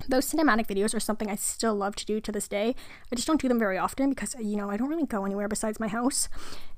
Those 0.08 0.32
cinematic 0.32 0.68
videos 0.68 0.94
are 0.94 1.00
something 1.00 1.30
I 1.30 1.36
still 1.36 1.74
love 1.74 1.96
to 1.96 2.06
do 2.06 2.22
to 2.22 2.32
this 2.32 2.48
day. 2.48 2.76
I 3.12 3.16
just 3.16 3.28
don't 3.28 3.42
do 3.42 3.48
them 3.48 3.58
very 3.58 3.78
often 3.78 4.10
because, 4.12 4.36
you 4.40 4.56
know, 4.56 4.70
I 4.70 4.78
don't 4.78 4.90
really 4.90 5.08
go 5.08 5.26
anywhere 5.26 5.48
besides 5.48 5.80
my 5.80 5.88
house. 5.88 6.30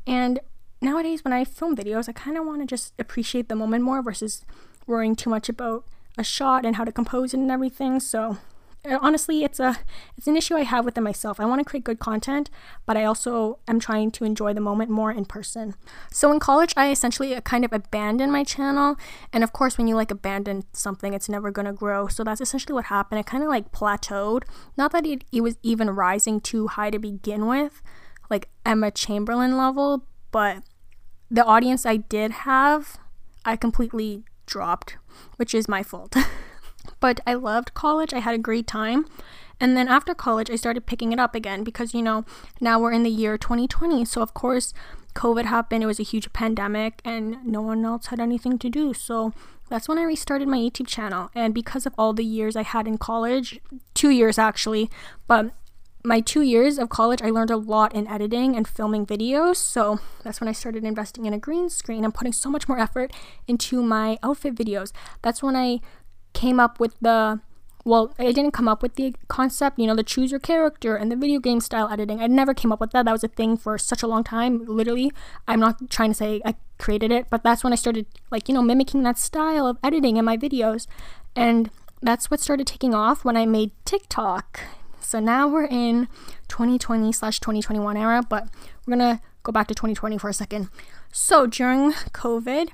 And 0.07 0.39
nowadays, 0.81 1.25
when 1.25 1.33
I 1.33 1.43
film 1.43 1.75
videos, 1.75 2.07
I 2.07 2.13
kind 2.13 2.37
of 2.37 2.45
want 2.45 2.61
to 2.61 2.65
just 2.65 2.93
appreciate 2.97 3.49
the 3.49 3.55
moment 3.55 3.83
more 3.83 4.01
versus 4.01 4.45
worrying 4.87 5.15
too 5.15 5.29
much 5.29 5.49
about 5.49 5.83
a 6.17 6.23
shot 6.23 6.65
and 6.65 6.77
how 6.77 6.85
to 6.85 6.91
compose 6.93 7.33
it 7.33 7.39
and 7.39 7.51
everything. 7.51 7.99
So 7.99 8.37
honestly, 8.85 9.43
it's 9.43 9.59
a 9.59 9.77
it's 10.17 10.27
an 10.27 10.37
issue 10.37 10.55
I 10.55 10.63
have 10.63 10.85
within 10.85 11.03
myself. 11.03 11.39
I 11.39 11.45
want 11.45 11.59
to 11.59 11.65
create 11.65 11.83
good 11.83 11.99
content, 11.99 12.49
but 12.85 12.95
I 12.95 13.03
also 13.03 13.59
am 13.67 13.79
trying 13.79 14.11
to 14.11 14.23
enjoy 14.23 14.53
the 14.53 14.61
moment 14.61 14.89
more 14.89 15.11
in 15.11 15.25
person. 15.25 15.75
So 16.11 16.31
in 16.31 16.39
college, 16.39 16.73
I 16.77 16.91
essentially 16.91 17.35
uh, 17.35 17.41
kind 17.41 17.65
of 17.65 17.73
abandoned 17.73 18.31
my 18.31 18.43
channel, 18.43 18.95
and 19.33 19.43
of 19.43 19.51
course, 19.51 19.77
when 19.77 19.87
you 19.87 19.95
like 19.95 20.11
abandon 20.11 20.63
something, 20.73 21.13
it's 21.13 21.29
never 21.29 21.51
gonna 21.51 21.73
grow. 21.73 22.07
So 22.07 22.23
that's 22.23 22.41
essentially 22.41 22.73
what 22.73 22.85
happened. 22.85 23.19
It 23.19 23.25
kind 23.25 23.43
of 23.43 23.49
like 23.49 23.71
plateaued. 23.71 24.43
Not 24.77 24.91
that 24.93 25.05
it, 25.05 25.23
it 25.31 25.41
was 25.41 25.57
even 25.61 25.89
rising 25.89 26.39
too 26.39 26.67
high 26.67 26.89
to 26.89 26.99
begin 26.99 27.47
with, 27.47 27.81
like 28.29 28.49
Emma 28.65 28.91
Chamberlain 28.91 29.57
level, 29.57 30.05
but 30.31 30.63
the 31.29 31.43
audience 31.43 31.85
I 31.85 31.97
did 31.97 32.31
have, 32.31 32.97
I 33.43 33.55
completely 33.55 34.23
dropped, 34.45 34.97
which 35.35 35.53
is 35.53 35.67
my 35.67 35.83
fault. 35.83 36.15
but 36.99 37.19
I 37.25 37.33
loved 37.33 37.73
college. 37.73 38.13
I 38.13 38.19
had 38.19 38.35
a 38.35 38.39
great 38.39 38.67
time. 38.67 39.05
And 39.59 39.75
then 39.75 39.87
after 39.87 40.13
college, 40.15 40.49
I 40.49 40.55
started 40.55 40.85
picking 40.85 41.11
it 41.11 41.19
up 41.19 41.35
again 41.35 41.63
because, 41.63 41.93
you 41.93 42.01
know, 42.01 42.25
now 42.61 42.79
we're 42.79 42.93
in 42.93 43.03
the 43.03 43.09
year 43.09 43.37
2020. 43.37 44.05
So, 44.05 44.21
of 44.21 44.33
course, 44.33 44.73
COVID 45.15 45.45
happened. 45.45 45.83
It 45.83 45.87
was 45.87 45.99
a 45.99 46.03
huge 46.03 46.31
pandemic 46.31 47.01
and 47.03 47.45
no 47.45 47.61
one 47.61 47.83
else 47.83 48.07
had 48.07 48.19
anything 48.19 48.57
to 48.59 48.69
do. 48.69 48.93
So, 48.93 49.33
that's 49.69 49.87
when 49.87 49.97
I 49.97 50.03
restarted 50.03 50.47
my 50.47 50.57
YouTube 50.57 50.87
channel. 50.87 51.29
And 51.35 51.53
because 51.53 51.85
of 51.85 51.93
all 51.97 52.13
the 52.13 52.25
years 52.25 52.55
I 52.55 52.63
had 52.63 52.87
in 52.87 52.97
college, 52.97 53.59
two 53.93 54.09
years 54.09 54.37
actually, 54.37 54.89
but 55.27 55.51
my 56.03 56.21
two 56.21 56.41
years 56.41 56.79
of 56.79 56.89
college, 56.89 57.21
I 57.21 57.29
learned 57.29 57.51
a 57.51 57.57
lot 57.57 57.93
in 57.93 58.07
editing 58.07 58.55
and 58.55 58.67
filming 58.67 59.05
videos. 59.05 59.57
So 59.57 59.99
that's 60.23 60.39
when 60.39 60.47
I 60.47 60.53
started 60.53 60.83
investing 60.83 61.25
in 61.25 61.33
a 61.33 61.37
green 61.37 61.69
screen 61.69 62.03
and 62.03 62.13
putting 62.13 62.33
so 62.33 62.49
much 62.49 62.67
more 62.67 62.79
effort 62.79 63.11
into 63.47 63.83
my 63.83 64.17
outfit 64.23 64.55
videos. 64.55 64.91
That's 65.21 65.43
when 65.43 65.55
I 65.55 65.81
came 66.33 66.59
up 66.59 66.79
with 66.79 66.95
the 67.01 67.39
well, 67.85 68.13
I 68.19 68.31
didn't 68.31 68.51
come 68.51 68.67
up 68.67 68.83
with 68.83 68.95
the 68.95 69.15
concept, 69.29 69.79
you 69.79 69.87
know, 69.87 69.95
the 69.95 70.03
choose 70.03 70.31
your 70.31 70.39
character 70.39 70.95
and 70.95 71.11
the 71.11 71.15
video 71.15 71.39
game 71.39 71.59
style 71.59 71.89
editing. 71.89 72.21
I 72.21 72.27
never 72.27 72.53
came 72.53 72.71
up 72.71 72.79
with 72.79 72.91
that. 72.91 73.05
That 73.05 73.11
was 73.11 73.23
a 73.23 73.29
thing 73.29 73.57
for 73.57 73.77
such 73.77 74.03
a 74.03 74.07
long 74.07 74.23
time. 74.23 74.65
Literally, 74.65 75.11
I'm 75.47 75.59
not 75.59 75.89
trying 75.89 76.11
to 76.11 76.13
say 76.13 76.41
I 76.45 76.55
created 76.77 77.11
it, 77.11 77.27
but 77.29 77.41
that's 77.41 77.63
when 77.63 77.73
I 77.73 77.77
started, 77.77 78.05
like, 78.31 78.47
you 78.47 78.53
know, 78.53 78.61
mimicking 78.61 79.03
that 79.03 79.17
style 79.17 79.65
of 79.65 79.77
editing 79.83 80.17
in 80.17 80.25
my 80.25 80.37
videos. 80.37 80.87
And 81.35 81.71
that's 82.01 82.29
what 82.29 82.39
started 82.39 82.67
taking 82.67 82.93
off 82.93 83.25
when 83.25 83.37
I 83.37 83.45
made 83.45 83.71
TikTok. 83.85 84.59
So 84.99 85.19
now 85.19 85.47
we're 85.47 85.65
in 85.65 86.07
2020 86.49 87.11
slash 87.11 87.39
2021 87.39 87.97
era, 87.97 88.21
but 88.27 88.49
we're 88.85 88.97
gonna 88.97 89.21
go 89.43 89.51
back 89.51 89.67
to 89.67 89.73
2020 89.73 90.17
for 90.17 90.29
a 90.29 90.33
second. 90.33 90.69
So 91.11 91.47
during 91.47 91.93
COVID, 91.93 92.69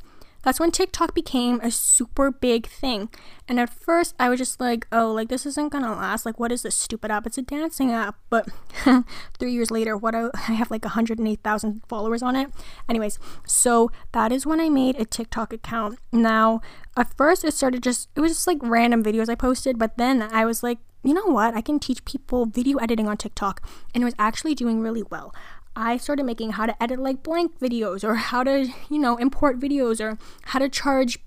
that's 0.45 0.59
when 0.59 0.69
TikTok 0.69 1.15
became 1.15 1.59
a 1.61 1.71
super 1.71 2.29
big 2.29 2.67
thing. 2.67 3.09
And 3.47 3.59
at 3.59 3.69
first, 3.69 4.13
I 4.19 4.29
was 4.29 4.39
just 4.39 4.61
like, 4.61 4.85
oh, 4.91 5.11
like 5.11 5.27
this 5.27 5.45
isn't 5.47 5.71
gonna 5.71 5.91
last. 5.91 6.23
Like, 6.23 6.39
what 6.39 6.51
is 6.51 6.61
this 6.61 6.75
stupid 6.75 7.09
app? 7.09 7.25
It's 7.25 7.39
a 7.39 7.41
dancing 7.41 7.91
app. 7.91 8.15
But 8.29 8.47
three 9.39 9.51
years 9.51 9.71
later, 9.71 9.97
what 9.97 10.13
I, 10.13 10.29
I 10.35 10.53
have 10.53 10.69
like 10.69 10.85
108,000 10.85 11.81
followers 11.87 12.21
on 12.21 12.35
it. 12.35 12.51
Anyways, 12.87 13.17
so 13.47 13.91
that 14.11 14.31
is 14.31 14.45
when 14.45 14.61
I 14.61 14.69
made 14.69 14.99
a 14.99 15.05
TikTok 15.05 15.51
account. 15.51 15.97
Now, 16.13 16.61
at 16.95 17.17
first, 17.17 17.43
it 17.43 17.53
started 17.55 17.81
just, 17.81 18.09
it 18.15 18.21
was 18.21 18.33
just 18.33 18.47
like 18.47 18.59
random 18.61 19.03
videos 19.03 19.29
I 19.29 19.35
posted. 19.35 19.79
But 19.79 19.97
then 19.97 20.21
I 20.21 20.45
was 20.45 20.61
like, 20.61 20.77
you 21.03 21.15
know 21.15 21.25
what? 21.25 21.55
I 21.55 21.61
can 21.61 21.79
teach 21.79 22.05
people 22.05 22.45
video 22.45 22.77
editing 22.77 23.07
on 23.07 23.17
TikTok. 23.17 23.67
And 23.95 24.03
it 24.03 24.05
was 24.05 24.15
actually 24.19 24.53
doing 24.53 24.81
really 24.81 25.03
well. 25.09 25.33
I 25.75 25.97
started 25.97 26.23
making 26.25 26.51
how 26.51 26.65
to 26.65 26.81
edit 26.81 26.99
like 26.99 27.23
blank 27.23 27.59
videos 27.59 28.03
or 28.03 28.15
how 28.15 28.43
to, 28.43 28.67
you 28.89 28.99
know, 28.99 29.17
import 29.17 29.59
videos 29.59 29.99
or 29.99 30.17
how 30.43 30.59
to 30.59 30.69
charge 30.69 31.19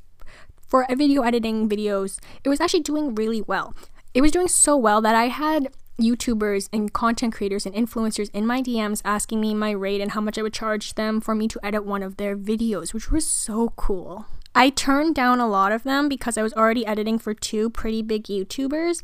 for 0.66 0.86
video 0.88 1.22
editing 1.22 1.68
videos. 1.68 2.18
It 2.44 2.48
was 2.48 2.60
actually 2.60 2.80
doing 2.80 3.14
really 3.14 3.42
well. 3.42 3.74
It 4.14 4.20
was 4.20 4.32
doing 4.32 4.48
so 4.48 4.76
well 4.76 5.00
that 5.02 5.14
I 5.14 5.28
had 5.28 5.68
YouTubers 6.00 6.68
and 6.72 6.92
content 6.92 7.34
creators 7.34 7.66
and 7.66 7.74
influencers 7.74 8.30
in 8.32 8.46
my 8.46 8.62
DMs 8.62 9.02
asking 9.04 9.40
me 9.40 9.52
my 9.52 9.72
rate 9.72 10.00
and 10.00 10.12
how 10.12 10.20
much 10.20 10.38
I 10.38 10.42
would 10.42 10.52
charge 10.54 10.94
them 10.94 11.20
for 11.20 11.34
me 11.34 11.48
to 11.48 11.60
edit 11.62 11.84
one 11.84 12.02
of 12.02 12.16
their 12.16 12.36
videos, 12.36 12.94
which 12.94 13.10
was 13.10 13.26
so 13.26 13.72
cool. 13.76 14.26
I 14.54 14.70
turned 14.70 15.14
down 15.14 15.40
a 15.40 15.48
lot 15.48 15.72
of 15.72 15.82
them 15.82 16.08
because 16.08 16.38
I 16.38 16.42
was 16.42 16.52
already 16.54 16.86
editing 16.86 17.18
for 17.18 17.34
two 17.34 17.70
pretty 17.70 18.02
big 18.02 18.24
YouTubers 18.24 19.02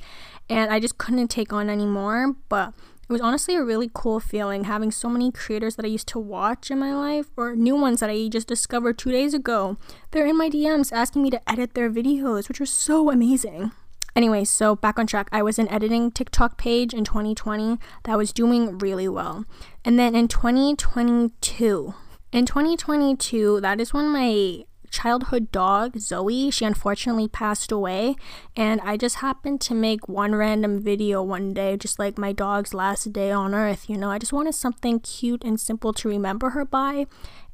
and 0.48 0.72
I 0.72 0.80
just 0.80 0.98
couldn't 0.98 1.28
take 1.28 1.52
on 1.52 1.68
anymore. 1.68 2.34
But 2.48 2.74
It 3.06 3.12
was 3.12 3.20
honestly 3.20 3.54
a 3.54 3.62
really 3.62 3.90
cool 3.92 4.18
feeling 4.18 4.64
having 4.64 4.90
so 4.90 5.10
many 5.10 5.30
creators 5.30 5.76
that 5.76 5.84
I 5.84 5.88
used 5.88 6.08
to 6.08 6.18
watch 6.18 6.70
in 6.70 6.78
my 6.78 6.94
life 6.94 7.26
or 7.36 7.54
new 7.54 7.76
ones 7.76 8.00
that 8.00 8.08
I 8.08 8.28
just 8.28 8.48
discovered 8.48 8.96
two 8.96 9.12
days 9.12 9.34
ago. 9.34 9.76
They're 10.10 10.26
in 10.26 10.38
my 10.38 10.48
DMs 10.48 10.90
asking 10.90 11.22
me 11.22 11.30
to 11.30 11.50
edit 11.50 11.74
their 11.74 11.90
videos, 11.90 12.48
which 12.48 12.60
was 12.60 12.70
so 12.70 13.10
amazing. 13.10 13.72
Anyway, 14.16 14.44
so 14.44 14.74
back 14.74 14.98
on 14.98 15.06
track, 15.06 15.28
I 15.32 15.42
was 15.42 15.58
an 15.58 15.68
editing 15.68 16.10
TikTok 16.12 16.56
page 16.56 16.94
in 16.94 17.04
2020 17.04 17.78
that 18.04 18.16
was 18.16 18.32
doing 18.32 18.78
really 18.78 19.08
well. 19.08 19.44
And 19.84 19.98
then 19.98 20.14
in 20.14 20.28
2022, 20.28 21.94
in 22.32 22.46
2022, 22.46 23.60
that 23.60 23.80
is 23.80 23.92
when 23.92 24.08
my 24.08 24.64
childhood 24.94 25.50
dog, 25.52 25.98
Zoe, 25.98 26.50
she 26.50 26.64
unfortunately 26.64 27.28
passed 27.28 27.72
away. 27.72 28.16
And 28.56 28.80
I 28.82 28.96
just 28.96 29.16
happened 29.16 29.60
to 29.62 29.74
make 29.74 30.08
one 30.08 30.34
random 30.34 30.80
video 30.80 31.22
one 31.22 31.52
day, 31.52 31.76
just 31.76 31.98
like 31.98 32.16
my 32.16 32.32
dog's 32.32 32.72
last 32.72 33.12
day 33.12 33.30
on 33.30 33.54
earth. 33.54 33.90
You 33.90 33.98
know, 33.98 34.10
I 34.10 34.18
just 34.18 34.32
wanted 34.32 34.54
something 34.54 35.00
cute 35.00 35.44
and 35.44 35.60
simple 35.60 35.92
to 35.94 36.08
remember 36.08 36.50
her 36.50 36.64
by. 36.64 37.06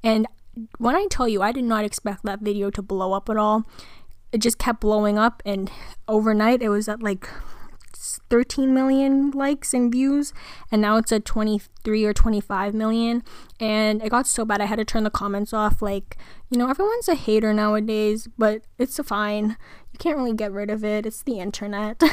And 0.02 0.26
when 0.78 0.94
I 0.94 1.06
tell 1.11 1.28
you, 1.28 1.42
I 1.42 1.52
did 1.52 1.64
not 1.64 1.85
expect 1.85 2.25
that 2.25 2.40
video 2.40 2.70
to 2.70 2.82
blow 2.82 3.12
up 3.12 3.28
at 3.30 3.37
all 3.37 3.64
it 4.32 4.38
just 4.38 4.59
kept 4.59 4.80
blowing 4.80 5.18
up 5.18 5.42
and 5.44 5.70
overnight 6.06 6.62
it 6.62 6.68
was 6.68 6.88
at 6.88 7.02
like 7.02 7.28
13 8.30 8.74
million 8.74 9.30
likes 9.30 9.72
and 9.72 9.92
views 9.92 10.32
and 10.70 10.82
now 10.82 10.96
it's 10.96 11.12
at 11.12 11.24
23 11.24 12.04
or 12.04 12.12
25 12.12 12.74
million. 12.74 13.22
And 13.58 14.02
it 14.02 14.10
got 14.10 14.26
so 14.26 14.44
bad 14.44 14.60
i 14.60 14.64
had 14.64 14.78
to 14.78 14.84
turn 14.84 15.04
the 15.04 15.10
comments 15.10 15.52
off. 15.52 15.80
Like 15.82 16.16
you 16.50 16.58
know 16.58 16.68
everyone's 16.68 17.08
a 17.08 17.14
hater 17.14 17.52
nowadays 17.54 18.28
but 18.38 18.62
it's 18.78 18.98
fine. 18.98 19.56
You 19.92 19.98
can't 19.98 20.16
really 20.16 20.34
get 20.34 20.52
rid 20.52 20.70
of 20.70 20.84
it. 20.84 21.06
It's 21.06 21.22
the 21.22 21.38
internet. 21.38 22.02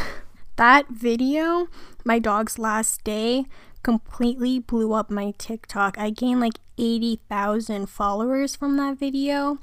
That 0.58 0.90
video 0.90 1.68
my 2.04 2.18
dog's 2.18 2.58
last 2.58 3.04
day 3.04 3.46
completely 3.84 4.58
blew 4.58 4.92
up 4.92 5.12
my 5.12 5.36
tiktok. 5.38 6.00
I 6.00 6.10
gained 6.10 6.40
like 6.40 6.60
80,000 6.80 7.88
followers 7.88 8.56
from 8.56 8.76
that 8.78 8.98
video 8.98 9.60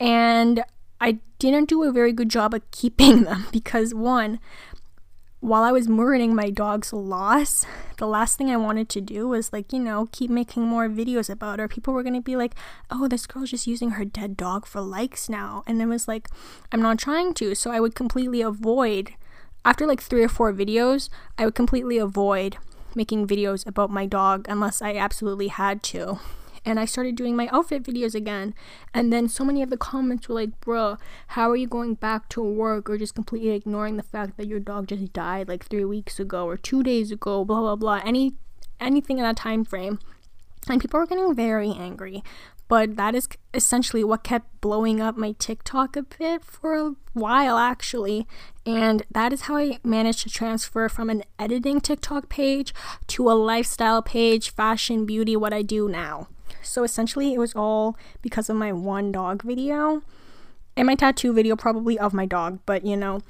and 0.00 0.64
I 1.00 1.18
didn't 1.38 1.68
do 1.68 1.82
a 1.82 1.92
very 1.92 2.12
good 2.12 2.28
job 2.28 2.54
of 2.54 2.70
keeping 2.70 3.22
them 3.24 3.46
because 3.52 3.94
one, 3.94 4.40
while 5.46 5.62
I 5.62 5.70
was 5.70 5.86
mourning 5.86 6.34
my 6.34 6.50
dog's 6.50 6.92
loss, 6.92 7.64
the 7.98 8.06
last 8.08 8.36
thing 8.36 8.50
I 8.50 8.56
wanted 8.56 8.88
to 8.88 9.00
do 9.00 9.28
was 9.28 9.52
like, 9.52 9.72
you 9.72 9.78
know, 9.78 10.08
keep 10.10 10.28
making 10.28 10.64
more 10.64 10.88
videos 10.88 11.30
about 11.30 11.60
her. 11.60 11.68
People 11.68 11.94
were 11.94 12.02
gonna 12.02 12.20
be 12.20 12.34
like, 12.34 12.56
oh, 12.90 13.06
this 13.06 13.28
girl's 13.28 13.52
just 13.52 13.64
using 13.64 13.90
her 13.90 14.04
dead 14.04 14.36
dog 14.36 14.66
for 14.66 14.80
likes 14.80 15.28
now. 15.28 15.62
And 15.68 15.80
it 15.80 15.86
was 15.86 16.08
like, 16.08 16.28
I'm 16.72 16.82
not 16.82 16.98
trying 16.98 17.32
to. 17.34 17.54
So 17.54 17.70
I 17.70 17.78
would 17.78 17.94
completely 17.94 18.40
avoid, 18.40 19.14
after 19.64 19.86
like 19.86 20.02
three 20.02 20.24
or 20.24 20.28
four 20.28 20.52
videos, 20.52 21.10
I 21.38 21.44
would 21.44 21.54
completely 21.54 21.98
avoid 21.98 22.56
making 22.96 23.28
videos 23.28 23.64
about 23.68 23.88
my 23.88 24.04
dog 24.04 24.46
unless 24.48 24.82
I 24.82 24.96
absolutely 24.96 25.46
had 25.46 25.80
to 25.84 26.18
and 26.66 26.80
I 26.80 26.84
started 26.84 27.14
doing 27.14 27.36
my 27.36 27.48
outfit 27.52 27.84
videos 27.84 28.14
again. 28.14 28.52
And 28.92 29.12
then 29.12 29.28
so 29.28 29.44
many 29.44 29.62
of 29.62 29.70
the 29.70 29.76
comments 29.76 30.28
were 30.28 30.34
like, 30.34 30.60
bro, 30.60 30.98
how 31.28 31.48
are 31.48 31.56
you 31.56 31.68
going 31.68 31.94
back 31.94 32.28
to 32.30 32.42
work 32.42 32.90
or 32.90 32.98
just 32.98 33.14
completely 33.14 33.50
ignoring 33.50 33.96
the 33.96 34.02
fact 34.02 34.36
that 34.36 34.48
your 34.48 34.58
dog 34.58 34.88
just 34.88 35.12
died 35.12 35.48
like 35.48 35.64
three 35.64 35.84
weeks 35.84 36.18
ago 36.18 36.44
or 36.44 36.56
two 36.56 36.82
days 36.82 37.12
ago, 37.12 37.44
blah 37.44 37.60
blah 37.60 37.76
blah. 37.76 38.02
Any 38.04 38.34
anything 38.80 39.18
in 39.18 39.24
that 39.24 39.36
time 39.36 39.64
frame. 39.64 40.00
And 40.68 40.80
people 40.80 40.98
were 40.98 41.06
getting 41.06 41.32
very 41.32 41.70
angry. 41.70 42.24
But 42.68 42.96
that 42.96 43.14
is 43.14 43.28
essentially 43.54 44.02
what 44.02 44.24
kept 44.24 44.60
blowing 44.60 45.00
up 45.00 45.16
my 45.16 45.36
TikTok 45.38 45.94
a 45.94 46.02
bit 46.02 46.44
for 46.44 46.74
a 46.74 46.96
while, 47.12 47.58
actually. 47.58 48.26
And 48.64 49.04
that 49.12 49.32
is 49.32 49.42
how 49.42 49.56
I 49.56 49.78
managed 49.84 50.22
to 50.22 50.30
transfer 50.30 50.88
from 50.88 51.08
an 51.08 51.22
editing 51.38 51.80
TikTok 51.80 52.28
page 52.28 52.74
to 53.06 53.30
a 53.30 53.34
lifestyle 53.34 54.02
page, 54.02 54.50
fashion, 54.50 55.06
beauty, 55.06 55.36
what 55.36 55.52
I 55.52 55.62
do 55.62 55.88
now. 55.88 56.26
So 56.62 56.84
essentially, 56.84 57.32
it 57.34 57.38
was 57.38 57.54
all 57.54 57.96
because 58.22 58.48
of 58.50 58.56
my 58.56 58.72
one 58.72 59.12
dog 59.12 59.42
video 59.42 60.02
and 60.76 60.86
my 60.86 60.94
tattoo 60.94 61.32
video, 61.32 61.56
probably 61.56 61.98
of 61.98 62.12
my 62.12 62.26
dog. 62.26 62.60
But 62.66 62.84
you 62.84 62.96
know, 62.96 63.22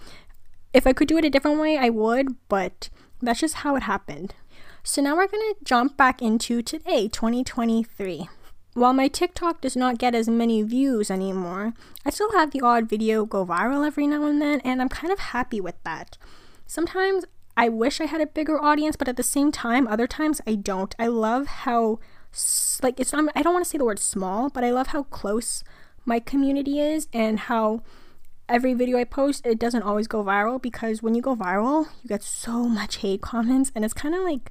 if 0.73 0.87
I 0.87 0.93
could 0.93 1.09
do 1.09 1.19
it 1.19 1.25
a 1.25 1.31
different 1.31 1.61
way, 1.61 1.79
I 1.79 1.89
would, 1.89 2.37
but 2.49 2.89
that's 3.21 3.41
just 3.41 3.57
how 3.57 3.77
it 3.77 3.85
happened. 3.85 4.35
So 4.83 5.03
now 5.03 5.17
we're 5.17 5.27
gonna 5.27 5.55
jump 5.65 5.97
back 5.97 6.23
into 6.23 6.63
today, 6.63 7.09
2023. 7.09 8.29
While 8.75 8.93
my 8.93 9.09
TikTok 9.09 9.63
does 9.63 9.75
not 9.75 9.97
get 9.97 10.15
as 10.15 10.29
many 10.29 10.63
views 10.63 11.11
anymore, 11.11 11.73
I 12.05 12.11
still 12.11 12.33
have 12.33 12.51
the 12.51 12.61
odd 12.61 12.89
video 12.89 13.25
go 13.25 13.47
viral 13.47 13.87
every 13.87 14.07
now 14.07 14.27
and 14.27 14.41
then, 14.41 14.61
and 14.61 14.83
I'm 14.83 14.91
kind 14.91 15.13
of 15.13 15.19
happy 15.19 15.63
with 15.63 15.83
that. 15.85 16.19
Sometimes 16.67 17.25
I 17.57 17.71
wish 17.71 18.03
I 18.03 18.05
had 18.05 18.21
a 18.21 18.27
bigger 18.27 18.63
audience, 18.63 18.97
but 18.97 19.09
at 19.09 19.17
the 19.17 19.23
same 19.23 19.51
time, 19.51 19.89
other 19.89 20.07
times 20.07 20.43
I 20.47 20.57
don't. 20.57 20.95
I 20.99 21.07
love 21.07 21.47
how 21.47 22.01
like 22.83 23.01
it's 23.01 23.13
not 23.13 23.33
I 23.35 23.43
don't 23.43 23.53
want 23.53 23.65
to 23.65 23.69
say 23.69 23.79
the 23.79 23.85
word 23.85 23.99
small, 23.99 24.51
but 24.51 24.65
I 24.65 24.71
love 24.71 24.89
how 24.89 25.05
close 25.05 25.65
my 26.05 26.21
community 26.21 26.79
is 26.81 27.09
and 27.13 27.41
how 27.41 27.83
every 28.49 28.75
video 28.75 28.99
I 28.99 29.05
post 29.05 29.45
it 29.45 29.59
doesn't 29.59 29.83
always 29.83 30.07
go 30.07 30.23
viral 30.23 30.61
because 30.61 31.03
when 31.03 31.15
you 31.15 31.23
go 31.23 31.35
viral, 31.35 31.89
you 32.03 32.09
get 32.09 32.23
so 32.23 32.69
much 32.69 32.97
hate 32.99 33.23
comments 33.23 33.73
and 33.75 33.85
it's 33.85 33.95
kind 33.95 34.15
of 34.15 34.23
like 34.23 34.51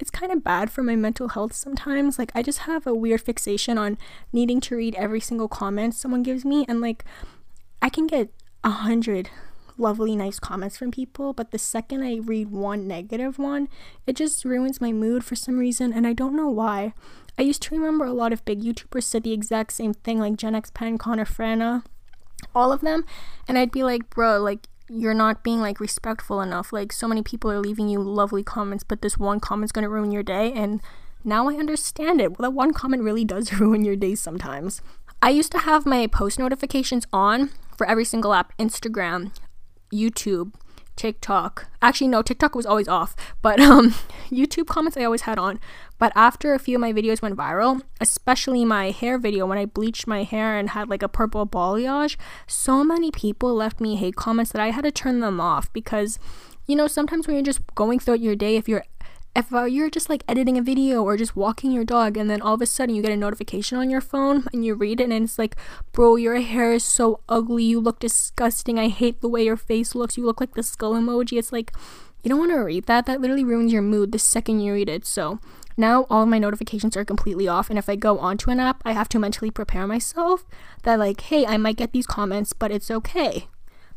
it's 0.00 0.10
kind 0.10 0.30
of 0.30 0.44
bad 0.44 0.70
for 0.70 0.82
my 0.82 0.96
mental 0.96 1.28
health 1.28 1.52
sometimes. 1.54 2.18
Like 2.18 2.32
I 2.34 2.42
just 2.42 2.60
have 2.60 2.86
a 2.86 2.94
weird 2.94 3.20
fixation 3.20 3.78
on 3.78 3.98
needing 4.32 4.60
to 4.62 4.76
read 4.76 4.94
every 4.94 5.20
single 5.20 5.48
comment 5.48 5.94
someone 5.94 6.22
gives 6.22 6.44
me 6.44 6.64
and 6.68 6.80
like 6.80 7.04
I 7.82 7.88
can 7.88 8.06
get 8.06 8.30
a 8.64 8.70
hundred 8.70 9.30
lovely, 9.78 10.16
nice 10.16 10.38
comments 10.38 10.76
from 10.76 10.90
people, 10.90 11.32
but 11.32 11.50
the 11.50 11.58
second 11.58 12.02
I 12.02 12.16
read 12.16 12.50
one 12.50 12.86
negative 12.86 13.38
one, 13.38 13.68
it 14.06 14.16
just 14.16 14.44
ruins 14.44 14.80
my 14.80 14.92
mood 14.92 15.24
for 15.24 15.36
some 15.36 15.58
reason, 15.58 15.92
and 15.92 16.06
I 16.06 16.12
don't 16.12 16.36
know 16.36 16.48
why. 16.48 16.92
I 17.38 17.42
used 17.42 17.62
to 17.62 17.74
remember 17.74 18.04
a 18.04 18.12
lot 18.12 18.32
of 18.32 18.44
big 18.44 18.62
YouTubers 18.62 19.04
said 19.04 19.22
the 19.22 19.32
exact 19.32 19.72
same 19.72 19.94
thing, 19.94 20.18
like 20.18 20.34
JennXPenn, 20.34 20.98
Connor 20.98 21.24
Franta, 21.24 21.84
all 22.54 22.72
of 22.72 22.80
them, 22.80 23.04
and 23.46 23.56
I'd 23.56 23.72
be 23.72 23.84
like, 23.84 24.10
bro, 24.10 24.38
like, 24.38 24.66
you're 24.90 25.14
not 25.14 25.44
being 25.44 25.60
like 25.60 25.80
respectful 25.80 26.40
enough. 26.40 26.72
Like, 26.72 26.92
so 26.92 27.06
many 27.06 27.22
people 27.22 27.50
are 27.50 27.60
leaving 27.60 27.88
you 27.88 28.00
lovely 28.00 28.42
comments, 28.42 28.84
but 28.84 29.02
this 29.02 29.18
one 29.18 29.38
comment's 29.38 29.72
gonna 29.72 29.88
ruin 29.88 30.10
your 30.10 30.22
day, 30.22 30.52
and 30.52 30.80
now 31.24 31.48
I 31.48 31.54
understand 31.54 32.20
it. 32.20 32.38
Well, 32.38 32.50
that 32.50 32.56
one 32.56 32.72
comment 32.72 33.02
really 33.02 33.24
does 33.24 33.52
ruin 33.60 33.84
your 33.84 33.96
day 33.96 34.14
sometimes. 34.14 34.82
I 35.20 35.30
used 35.30 35.52
to 35.52 35.58
have 35.58 35.84
my 35.84 36.06
post 36.06 36.38
notifications 36.38 37.04
on 37.12 37.50
for 37.76 37.86
every 37.88 38.04
single 38.04 38.34
app 38.34 38.56
Instagram, 38.58 39.32
YouTube, 39.92 40.52
TikTok. 40.98 41.68
Actually, 41.80 42.08
no, 42.08 42.22
TikTok 42.22 42.54
was 42.54 42.66
always 42.66 42.88
off, 42.88 43.14
but 43.40 43.60
um, 43.60 43.90
YouTube 44.30 44.66
comments 44.66 44.96
I 44.96 45.04
always 45.04 45.22
had 45.22 45.38
on. 45.38 45.60
But 45.98 46.12
after 46.14 46.52
a 46.52 46.58
few 46.58 46.76
of 46.76 46.80
my 46.80 46.92
videos 46.92 47.22
went 47.22 47.36
viral, 47.36 47.82
especially 48.00 48.64
my 48.64 48.90
hair 48.90 49.18
video 49.18 49.46
when 49.46 49.58
I 49.58 49.64
bleached 49.64 50.06
my 50.06 50.24
hair 50.24 50.58
and 50.58 50.70
had 50.70 50.90
like 50.90 51.02
a 51.02 51.08
purple 51.08 51.46
balayage, 51.46 52.16
so 52.46 52.84
many 52.84 53.10
people 53.10 53.54
left 53.54 53.80
me 53.80 53.96
hate 53.96 54.16
comments 54.16 54.52
that 54.52 54.62
I 54.62 54.70
had 54.70 54.84
to 54.84 54.90
turn 54.90 55.20
them 55.20 55.40
off 55.40 55.72
because, 55.72 56.18
you 56.66 56.76
know, 56.76 56.88
sometimes 56.88 57.26
when 57.26 57.36
you're 57.36 57.44
just 57.44 57.62
going 57.74 57.98
throughout 58.00 58.20
your 58.20 58.36
day, 58.36 58.56
if 58.56 58.68
you're 58.68 58.84
if 59.36 59.52
uh, 59.52 59.64
you're 59.64 59.90
just 59.90 60.08
like 60.08 60.24
editing 60.26 60.58
a 60.58 60.62
video 60.62 61.02
or 61.02 61.16
just 61.16 61.36
walking 61.36 61.70
your 61.70 61.84
dog 61.84 62.16
and 62.16 62.28
then 62.28 62.42
all 62.42 62.54
of 62.54 62.62
a 62.62 62.66
sudden 62.66 62.94
you 62.94 63.02
get 63.02 63.12
a 63.12 63.16
notification 63.16 63.78
on 63.78 63.90
your 63.90 64.00
phone 64.00 64.44
and 64.52 64.64
you 64.64 64.74
read 64.74 65.00
it 65.00 65.10
and 65.10 65.24
it's 65.24 65.38
like 65.38 65.56
bro 65.92 66.16
your 66.16 66.40
hair 66.40 66.72
is 66.72 66.84
so 66.84 67.20
ugly. 67.28 67.64
You 67.64 67.80
look 67.80 67.98
disgusting. 68.00 68.78
I 68.78 68.88
hate 68.88 69.20
the 69.20 69.28
way 69.28 69.44
your 69.44 69.56
face 69.56 69.94
looks. 69.94 70.16
You 70.16 70.24
look 70.24 70.40
like 70.40 70.54
the 70.54 70.62
skull 70.62 70.94
emoji. 70.94 71.38
It's 71.38 71.52
like 71.52 71.72
you 72.22 72.28
don't 72.28 72.40
want 72.40 72.52
to 72.52 72.58
read 72.58 72.86
that. 72.86 73.06
That 73.06 73.20
literally 73.20 73.44
ruins 73.44 73.72
your 73.72 73.82
mood 73.82 74.12
the 74.12 74.18
second 74.18 74.60
you 74.60 74.72
read 74.72 74.88
it. 74.88 75.06
So 75.06 75.38
now 75.78 76.06
all 76.10 76.24
of 76.24 76.28
my 76.28 76.40
notifications 76.40 76.96
are 76.96 77.04
completely 77.04 77.46
off 77.46 77.70
and 77.70 77.78
if 77.78 77.88
i 77.88 77.94
go 77.94 78.18
onto 78.18 78.50
an 78.50 78.58
app 78.58 78.82
i 78.84 78.92
have 78.92 79.08
to 79.08 79.18
mentally 79.18 79.50
prepare 79.50 79.86
myself 79.86 80.44
that 80.82 80.98
like 80.98 81.20
hey 81.20 81.46
i 81.46 81.56
might 81.56 81.76
get 81.76 81.92
these 81.92 82.06
comments 82.06 82.52
but 82.52 82.72
it's 82.72 82.90
okay 82.90 83.46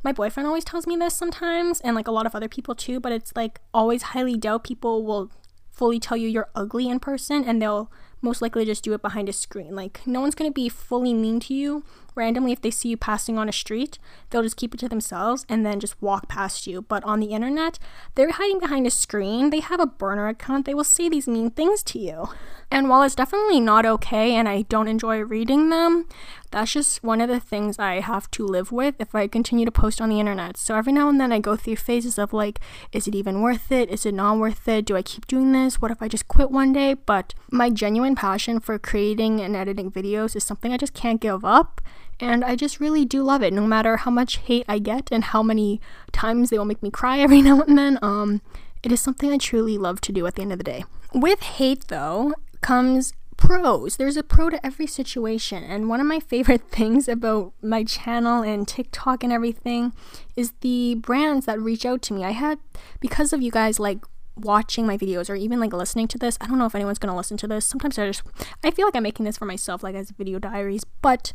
my 0.04 0.12
boyfriend 0.12 0.48
always 0.48 0.66
tells 0.66 0.88
me 0.88 0.96
this 0.96 1.16
sometimes 1.16 1.80
and 1.82 1.96
like 1.96 2.08
a 2.08 2.12
lot 2.12 2.26
of 2.26 2.36
other 2.36 2.48
people 2.48 2.76
too 2.76 3.00
but 3.00 3.12
it's 3.12 3.34
like 3.36 3.60
always 3.74 4.02
highly 4.04 4.38
doubt 4.38 4.64
people 4.64 5.04
will 5.06 5.32
fully 5.72 6.00
tell 6.00 6.18
you 6.18 6.28
you're 6.28 6.50
ugly 6.54 6.90
in 6.90 7.00
person 7.00 7.44
and 7.44 7.62
they'll 7.62 7.92
most 8.22 8.42
likely 8.42 8.66
just 8.66 8.84
do 8.84 8.94
it 8.94 9.02
behind 9.02 9.28
a 9.28 9.34
screen. 9.34 9.76
Like 9.76 10.06
no 10.06 10.22
one's 10.22 10.36
to 10.36 10.54
be 10.54 10.70
fully 10.70 11.14
mean 11.14 11.40
to 11.42 11.54
you 11.54 11.84
randomly 12.16 12.52
if 12.52 12.62
they 12.62 12.72
see 12.72 12.90
you 12.90 12.98
passing 12.98 13.38
on 13.38 13.50
a 13.50 13.52
street 13.52 13.98
they'll 14.30 14.44
just 14.44 14.58
keep 14.58 14.74
it 14.74 14.80
to 14.80 14.90
themselves 14.90 15.46
and 15.50 15.66
then 15.66 15.80
just 15.80 16.02
walk 16.02 16.28
past 16.28 16.68
you 16.68 16.82
but 16.84 17.04
on 17.04 17.20
the 17.20 17.28
internet 17.28 17.80
they're 18.16 18.32
hiding 18.32 18.60
behind 18.60 18.86
a 18.86 18.92
screen 18.92 19.50
they 19.50 19.60
have 19.60 19.80
a 19.80 19.86
burner 19.86 20.28
account 20.28 20.66
they 20.66 20.74
will 20.74 20.84
say 20.84 21.10
these 21.10 21.28
mean 21.28 21.50
things 21.50 21.84
to 21.84 22.00
you 22.00 22.30
and 22.72 22.88
while 22.88 23.04
it's 23.04 23.16
definitely 23.16 23.60
not 23.60 23.86
okay 23.86 24.34
and 24.34 24.48
I 24.48 24.62
don't 24.64 24.88
enjoy 24.88 25.20
reading 25.20 25.70
them, 25.70 26.08
that's 26.52 26.72
just 26.72 27.04
one 27.04 27.20
of 27.20 27.28
the 27.28 27.42
things 27.42 27.78
I 27.78 28.00
have 28.00 28.32
to 28.32 28.46
live 28.46 28.72
with 28.72 28.96
if 28.98 29.14
I 29.14 29.28
continue 29.28 29.66
to 29.66 29.72
post 29.72 30.00
on 30.00 30.08
the 30.08 30.22
internet. 30.22 30.56
So 30.56 30.76
every 30.76 30.94
now 30.94 31.10
and 31.10 31.20
then 31.20 31.34
I 31.34 31.40
go 31.40 31.58
through 31.58 31.76
phases 31.76 32.18
of 32.18 32.32
like, 32.32 32.62
is 32.94 33.10
it 33.10 33.16
even 33.16 33.42
worth 33.42 33.74
it? 33.74 33.90
Is 33.90 34.06
it 34.06 34.14
not 34.14 34.38
worth 34.38 34.70
it? 34.70 34.86
Do 34.86 34.96
I 34.96 35.02
keep 35.02 35.28
doing 35.28 35.52
this? 35.52 35.82
What 35.82 35.92
if 35.92 36.02
I 36.02 36.08
just 36.08 36.30
quit 36.30 36.50
one 36.50 36.72
day? 36.72 36.94
But 36.94 37.34
my 37.52 37.70
genuine 37.70 38.16
passion 38.16 38.62
for 38.62 38.80
creating 38.80 39.42
and 39.42 39.54
editing 39.54 39.92
videos 39.92 40.34
is 40.38 40.46
something 40.46 40.72
I 40.72 40.78
just 40.78 40.94
can't 40.94 41.20
give 41.20 41.44
up. 41.44 41.82
And 42.22 42.46
I 42.46 42.56
just 42.56 42.80
really 42.80 43.04
do 43.04 43.24
love 43.24 43.42
it, 43.42 43.52
no 43.52 43.66
matter 43.66 43.98
how 43.98 44.12
much 44.12 44.38
hate 44.38 44.66
I 44.68 44.78
get 44.80 45.10
and 45.12 45.24
how 45.24 45.42
many 45.42 45.82
times 46.12 46.50
they 46.50 46.58
will 46.58 46.66
make 46.66 46.84
me 46.84 46.92
cry 46.92 47.20
every 47.26 47.42
now 47.42 47.62
and 47.62 47.78
then. 47.78 48.00
Um, 48.02 48.42
It 48.84 48.92
is 48.92 49.02
something 49.02 49.32
I 49.32 49.38
truly 49.38 49.78
love 49.78 50.02
to 50.02 50.12
do 50.12 50.26
at 50.28 50.36
the 50.36 50.42
end 50.42 50.52
of 50.52 50.58
the 50.58 50.64
day. 50.64 50.86
With 51.14 51.42
hate, 51.42 51.88
though, 51.88 52.34
comes 52.62 53.14
pros. 53.38 53.98
There's 53.98 54.18
a 54.18 54.24
pro 54.24 54.50
to 54.52 54.64
every 54.66 54.88
situation. 54.88 55.64
And 55.64 55.90
one 55.90 56.00
of 56.00 56.08
my 56.08 56.20
favorite 56.34 56.70
things 56.70 57.08
about 57.08 57.54
my 57.62 57.84
channel 57.84 58.44
and 58.44 58.68
TikTok 58.68 59.24
and 59.24 59.34
everything 59.34 59.94
is 60.36 60.54
the 60.62 60.96
brands 60.96 61.46
that 61.48 61.60
reach 61.60 61.86
out 61.86 62.02
to 62.04 62.14
me. 62.14 62.24
I 62.24 62.32
had, 62.32 62.60
because 63.00 63.34
of 63.34 63.42
you 63.42 63.52
guys 63.52 63.80
like 63.80 64.06
watching 64.36 64.88
my 64.88 64.98
videos 64.98 65.30
or 65.30 65.36
even 65.36 65.60
like 65.60 65.74
listening 65.74 66.08
to 66.10 66.18
this, 66.18 66.38
I 66.40 66.48
don't 66.48 66.58
know 66.58 66.66
if 66.66 66.76
anyone's 66.76 67.00
gonna 67.00 67.18
listen 67.18 67.38
to 67.38 67.48
this. 67.48 67.66
Sometimes 67.66 67.98
I 68.00 68.08
just, 68.08 68.24
I 68.64 68.72
feel 68.72 68.86
like 68.88 68.96
I'm 68.96 69.04
making 69.04 69.26
this 69.26 69.38
for 69.38 69.46
myself, 69.46 69.84
like 69.84 69.96
as 69.96 70.12
video 70.12 70.40
diaries. 70.40 70.84
But 71.02 71.34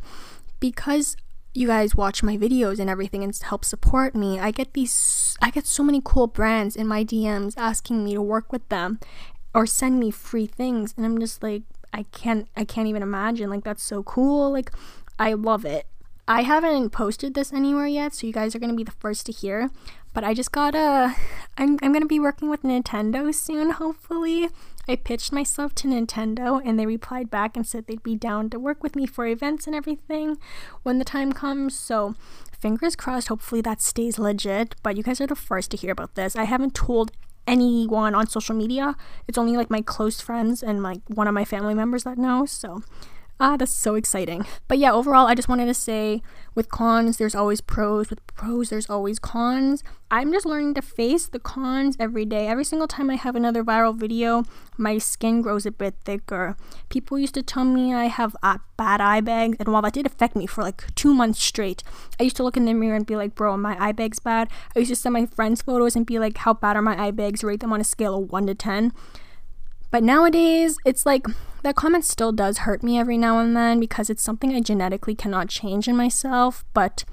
because 0.59 1.15
you 1.53 1.67
guys 1.67 1.95
watch 1.95 2.21
my 2.21 2.37
videos 2.37 2.79
and 2.79 2.89
everything 2.89 3.23
and 3.23 3.35
help 3.35 3.65
support 3.65 4.15
me, 4.15 4.39
I 4.39 4.51
get 4.51 4.73
these, 4.73 5.37
I 5.41 5.49
get 5.49 5.65
so 5.65 5.83
many 5.83 6.01
cool 6.03 6.27
brands 6.27 6.75
in 6.75 6.87
my 6.87 7.03
DMs 7.03 7.55
asking 7.57 8.03
me 8.03 8.13
to 8.13 8.21
work 8.21 8.51
with 8.51 8.67
them 8.69 8.99
or 9.53 9.65
send 9.65 9.99
me 9.99 10.11
free 10.11 10.45
things. 10.45 10.93
And 10.95 11.05
I'm 11.05 11.19
just 11.19 11.41
like, 11.41 11.63
I 11.93 12.03
can't 12.11 12.47
I 12.55 12.63
can't 12.63 12.87
even 12.87 13.01
imagine. 13.01 13.49
Like 13.49 13.63
that's 13.63 13.83
so 13.83 14.03
cool. 14.03 14.51
Like 14.51 14.71
I 15.17 15.33
love 15.33 15.65
it. 15.65 15.87
I 16.27 16.41
haven't 16.41 16.89
posted 16.89 17.33
this 17.33 17.53
anywhere 17.53 17.87
yet, 17.87 18.13
so 18.13 18.27
you 18.27 18.33
guys 18.33 18.53
are 18.53 18.59
gonna 18.59 18.73
be 18.75 18.83
the 18.83 18.91
first 18.91 19.25
to 19.27 19.31
hear. 19.31 19.71
But 20.17 20.23
I 20.23 20.33
just 20.33 20.51
got 20.51 20.73
a 20.73 21.13
I'm 21.59 21.77
I'm 21.83 21.93
gonna 21.93 22.07
be 22.07 22.19
working 22.19 22.49
with 22.49 22.63
Nintendo 22.63 23.31
soon, 23.31 23.69
hopefully. 23.69 24.49
I 24.87 24.95
pitched 24.95 25.31
myself 25.31 25.75
to 25.75 25.87
Nintendo 25.87 26.59
and 26.65 26.79
they 26.79 26.87
replied 26.87 27.29
back 27.29 27.55
and 27.55 27.67
said 27.67 27.85
they'd 27.85 28.01
be 28.01 28.15
down 28.15 28.49
to 28.49 28.57
work 28.57 28.81
with 28.81 28.95
me 28.95 29.05
for 29.05 29.27
events 29.27 29.67
and 29.67 29.75
everything 29.75 30.39
when 30.81 30.97
the 30.97 31.05
time 31.05 31.33
comes. 31.33 31.77
So 31.77 32.15
fingers 32.59 32.95
crossed, 32.95 33.27
hopefully 33.27 33.61
that 33.61 33.79
stays 33.79 34.17
legit. 34.17 34.73
But 34.81 34.97
you 34.97 35.03
guys 35.03 35.21
are 35.21 35.27
the 35.27 35.35
first 35.35 35.69
to 35.69 35.77
hear 35.77 35.91
about 35.91 36.15
this. 36.15 36.35
I 36.35 36.45
haven't 36.45 36.73
told 36.73 37.11
anyone 37.45 38.15
on 38.15 38.25
social 38.25 38.55
media. 38.55 38.95
It's 39.27 39.37
only 39.37 39.55
like 39.55 39.69
my 39.69 39.81
close 39.83 40.19
friends 40.19 40.63
and 40.63 40.81
like 40.81 41.01
one 41.09 41.27
of 41.27 41.35
my 41.35 41.45
family 41.45 41.75
members 41.75 42.05
that 42.05 42.17
know. 42.17 42.47
So 42.47 42.81
Ah, 43.39 43.55
that's 43.55 43.71
so 43.71 43.93
exciting. 43.93 44.47
But 44.67 44.79
yeah, 44.79 44.91
overall, 44.91 45.27
I 45.27 45.35
just 45.35 45.47
wanted 45.47 45.67
to 45.67 45.73
say 45.75 46.23
with 46.55 46.69
cons, 46.69 47.17
there's 47.17 47.35
always 47.35 47.61
pros. 47.61 48.09
With 48.09 48.25
pros, 48.25 48.71
there's 48.71 48.89
always 48.89 49.19
cons. 49.19 49.83
I'm 50.09 50.31
just 50.31 50.45
learning 50.45 50.73
to 50.73 50.81
face 50.81 51.27
the 51.27 51.37
cons 51.37 51.95
every 51.99 52.25
day. 52.25 52.47
Every 52.47 52.63
single 52.63 52.87
time 52.87 53.11
I 53.11 53.15
have 53.15 53.35
another 53.35 53.63
viral 53.63 53.95
video, 53.95 54.43
my 54.75 54.97
skin 54.97 55.43
grows 55.43 55.67
a 55.67 55.71
bit 55.71 55.93
thicker. 56.03 56.57
People 56.89 57.19
used 57.19 57.35
to 57.35 57.43
tell 57.43 57.63
me 57.63 57.93
I 57.93 58.05
have 58.05 58.35
uh, 58.41 58.57
bad 58.75 59.01
eye 59.01 59.21
bags, 59.21 59.57
and 59.59 59.71
while 59.71 59.83
that 59.83 59.93
did 59.93 60.07
affect 60.07 60.35
me 60.35 60.47
for 60.47 60.63
like 60.63 60.95
two 60.95 61.13
months 61.13 61.43
straight, 61.43 61.83
I 62.19 62.23
used 62.23 62.37
to 62.37 62.43
look 62.43 62.57
in 62.57 62.65
the 62.65 62.73
mirror 62.73 62.95
and 62.95 63.05
be 63.05 63.15
like, 63.15 63.35
bro, 63.35 63.55
my 63.55 63.77
eye 63.79 63.91
bags 63.91 64.17
bad. 64.17 64.49
I 64.75 64.79
used 64.79 64.89
to 64.89 64.95
send 64.95 65.13
my 65.13 65.27
friends 65.27 65.61
photos 65.61 65.95
and 65.95 66.07
be 66.07 66.17
like, 66.17 66.39
how 66.39 66.55
bad 66.55 66.75
are 66.75 66.81
my 66.81 66.99
eye 66.99 67.11
bags? 67.11 67.43
Rate 67.43 67.59
them 67.59 67.71
on 67.73 67.81
a 67.81 67.83
scale 67.83 68.15
of 68.15 68.31
1 68.31 68.47
to 68.47 68.55
10. 68.55 68.93
But 69.91 70.03
nowadays, 70.03 70.77
it's 70.85 71.05
like 71.05 71.27
that 71.67 71.75
comment 71.75 72.05
still 72.05 72.31
does 72.31 72.59
hurt 72.59 72.81
me 72.81 72.97
every 72.97 73.17
now 73.17 73.39
and 73.39 73.55
then 73.55 73.77
because 73.79 74.09
it's 74.09 74.23
something 74.23 74.55
I 74.55 74.61
genetically 74.61 75.15
cannot 75.15 75.49
change 75.49 75.89
in 75.89 75.97
myself, 75.97 76.63
but 76.73 77.03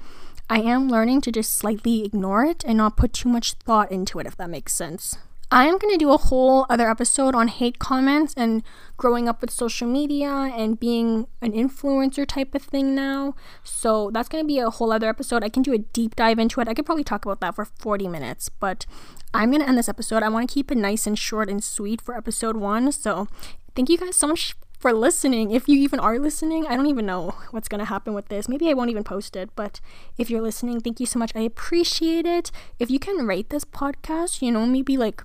I 0.49 0.61
am 0.61 0.87
learning 0.87 1.21
to 1.21 1.31
just 1.31 1.53
slightly 1.53 2.05
ignore 2.05 2.45
it 2.45 2.63
and 2.65 2.77
not 2.77 2.95
put 2.95 3.11
too 3.11 3.27
much 3.27 3.53
thought 3.53 3.91
into 3.91 4.17
it, 4.19 4.25
if 4.25 4.37
that 4.37 4.49
makes 4.49 4.73
sense. 4.73 5.17
I 5.51 5.65
am 5.65 5.77
going 5.77 5.91
to 5.91 5.97
do 5.97 6.11
a 6.11 6.17
whole 6.17 6.65
other 6.69 6.89
episode 6.89 7.35
on 7.35 7.49
hate 7.49 7.79
comments 7.79 8.33
and 8.37 8.63
growing 8.95 9.27
up 9.27 9.41
with 9.41 9.51
social 9.51 9.87
media 9.87 10.29
and 10.29 10.79
being 10.79 11.27
an 11.41 11.51
influencer 11.51 12.25
type 12.25 12.55
of 12.55 12.61
thing 12.61 12.95
now. 12.95 13.35
So 13.63 14.09
that's 14.11 14.29
going 14.29 14.43
to 14.43 14.47
be 14.47 14.59
a 14.59 14.69
whole 14.69 14.91
other 14.93 15.09
episode. 15.09 15.43
I 15.43 15.49
can 15.49 15.63
do 15.63 15.73
a 15.73 15.79
deep 15.79 16.15
dive 16.15 16.39
into 16.39 16.61
it. 16.61 16.69
I 16.69 16.73
could 16.73 16.85
probably 16.85 17.03
talk 17.03 17.25
about 17.25 17.41
that 17.41 17.55
for 17.55 17.65
40 17.65 18.07
minutes, 18.07 18.47
but 18.47 18.85
I'm 19.33 19.51
going 19.51 19.61
to 19.61 19.67
end 19.67 19.77
this 19.77 19.89
episode. 19.89 20.23
I 20.23 20.29
want 20.29 20.49
to 20.49 20.53
keep 20.53 20.71
it 20.71 20.77
nice 20.77 21.05
and 21.05 21.19
short 21.19 21.49
and 21.49 21.61
sweet 21.61 22.01
for 22.01 22.15
episode 22.15 22.55
one. 22.55 22.91
So 22.93 23.27
thank 23.75 23.89
you 23.89 23.97
guys 23.97 24.15
so 24.15 24.27
much 24.27 24.55
for 24.79 24.93
listening. 24.93 25.51
If 25.51 25.67
you 25.67 25.77
even 25.79 25.99
are 25.99 26.19
listening, 26.19 26.67
I 26.67 26.75
don't 26.75 26.87
even 26.87 27.05
know 27.05 27.33
what's 27.51 27.67
going 27.67 27.79
to 27.79 27.85
happen 27.85 28.13
with 28.13 28.27
this. 28.27 28.47
Maybe 28.47 28.69
I 28.69 28.73
won't 28.73 28.89
even 28.89 29.03
post 29.03 29.35
it, 29.35 29.49
but 29.55 29.79
if 30.17 30.29
you're 30.29 30.41
listening, 30.41 30.79
thank 30.79 30.99
you 30.99 31.05
so 31.05 31.19
much. 31.19 31.31
I 31.35 31.41
appreciate 31.41 32.25
it. 32.25 32.51
If 32.79 32.89
you 32.91 32.99
can 32.99 33.25
rate 33.25 33.49
this 33.49 33.65
podcast, 33.65 34.41
you 34.41 34.51
know, 34.51 34.65
maybe 34.65 34.97
like 34.97 35.23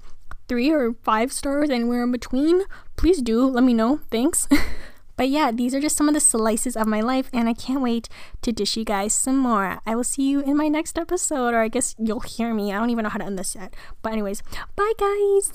three 0.48 0.70
or 0.70 0.94
five 1.02 1.32
stars, 1.32 1.70
anywhere 1.70 2.02
in 2.02 2.10
between, 2.10 2.62
please 2.96 3.22
do 3.22 3.44
let 3.44 3.62
me 3.62 3.74
know. 3.74 4.00
Thanks. 4.10 4.48
but 5.16 5.28
yeah, 5.28 5.52
these 5.52 5.74
are 5.74 5.80
just 5.80 5.96
some 5.96 6.08
of 6.08 6.14
the 6.14 6.20
slices 6.20 6.76
of 6.76 6.86
my 6.86 7.00
life, 7.00 7.28
and 7.32 7.48
I 7.48 7.52
can't 7.52 7.82
wait 7.82 8.08
to 8.42 8.52
dish 8.52 8.76
you 8.76 8.84
guys 8.84 9.14
some 9.14 9.36
more. 9.36 9.80
I 9.86 9.94
will 9.94 10.04
see 10.04 10.28
you 10.28 10.40
in 10.40 10.56
my 10.56 10.68
next 10.68 10.98
episode, 10.98 11.54
or 11.54 11.60
I 11.60 11.68
guess 11.68 11.94
you'll 11.98 12.20
hear 12.20 12.54
me. 12.54 12.72
I 12.72 12.78
don't 12.78 12.90
even 12.90 13.02
know 13.04 13.10
how 13.10 13.18
to 13.18 13.26
end 13.26 13.38
this 13.38 13.54
yet. 13.54 13.74
But, 14.02 14.12
anyways, 14.12 14.42
bye, 14.74 14.92
guys. 14.98 15.52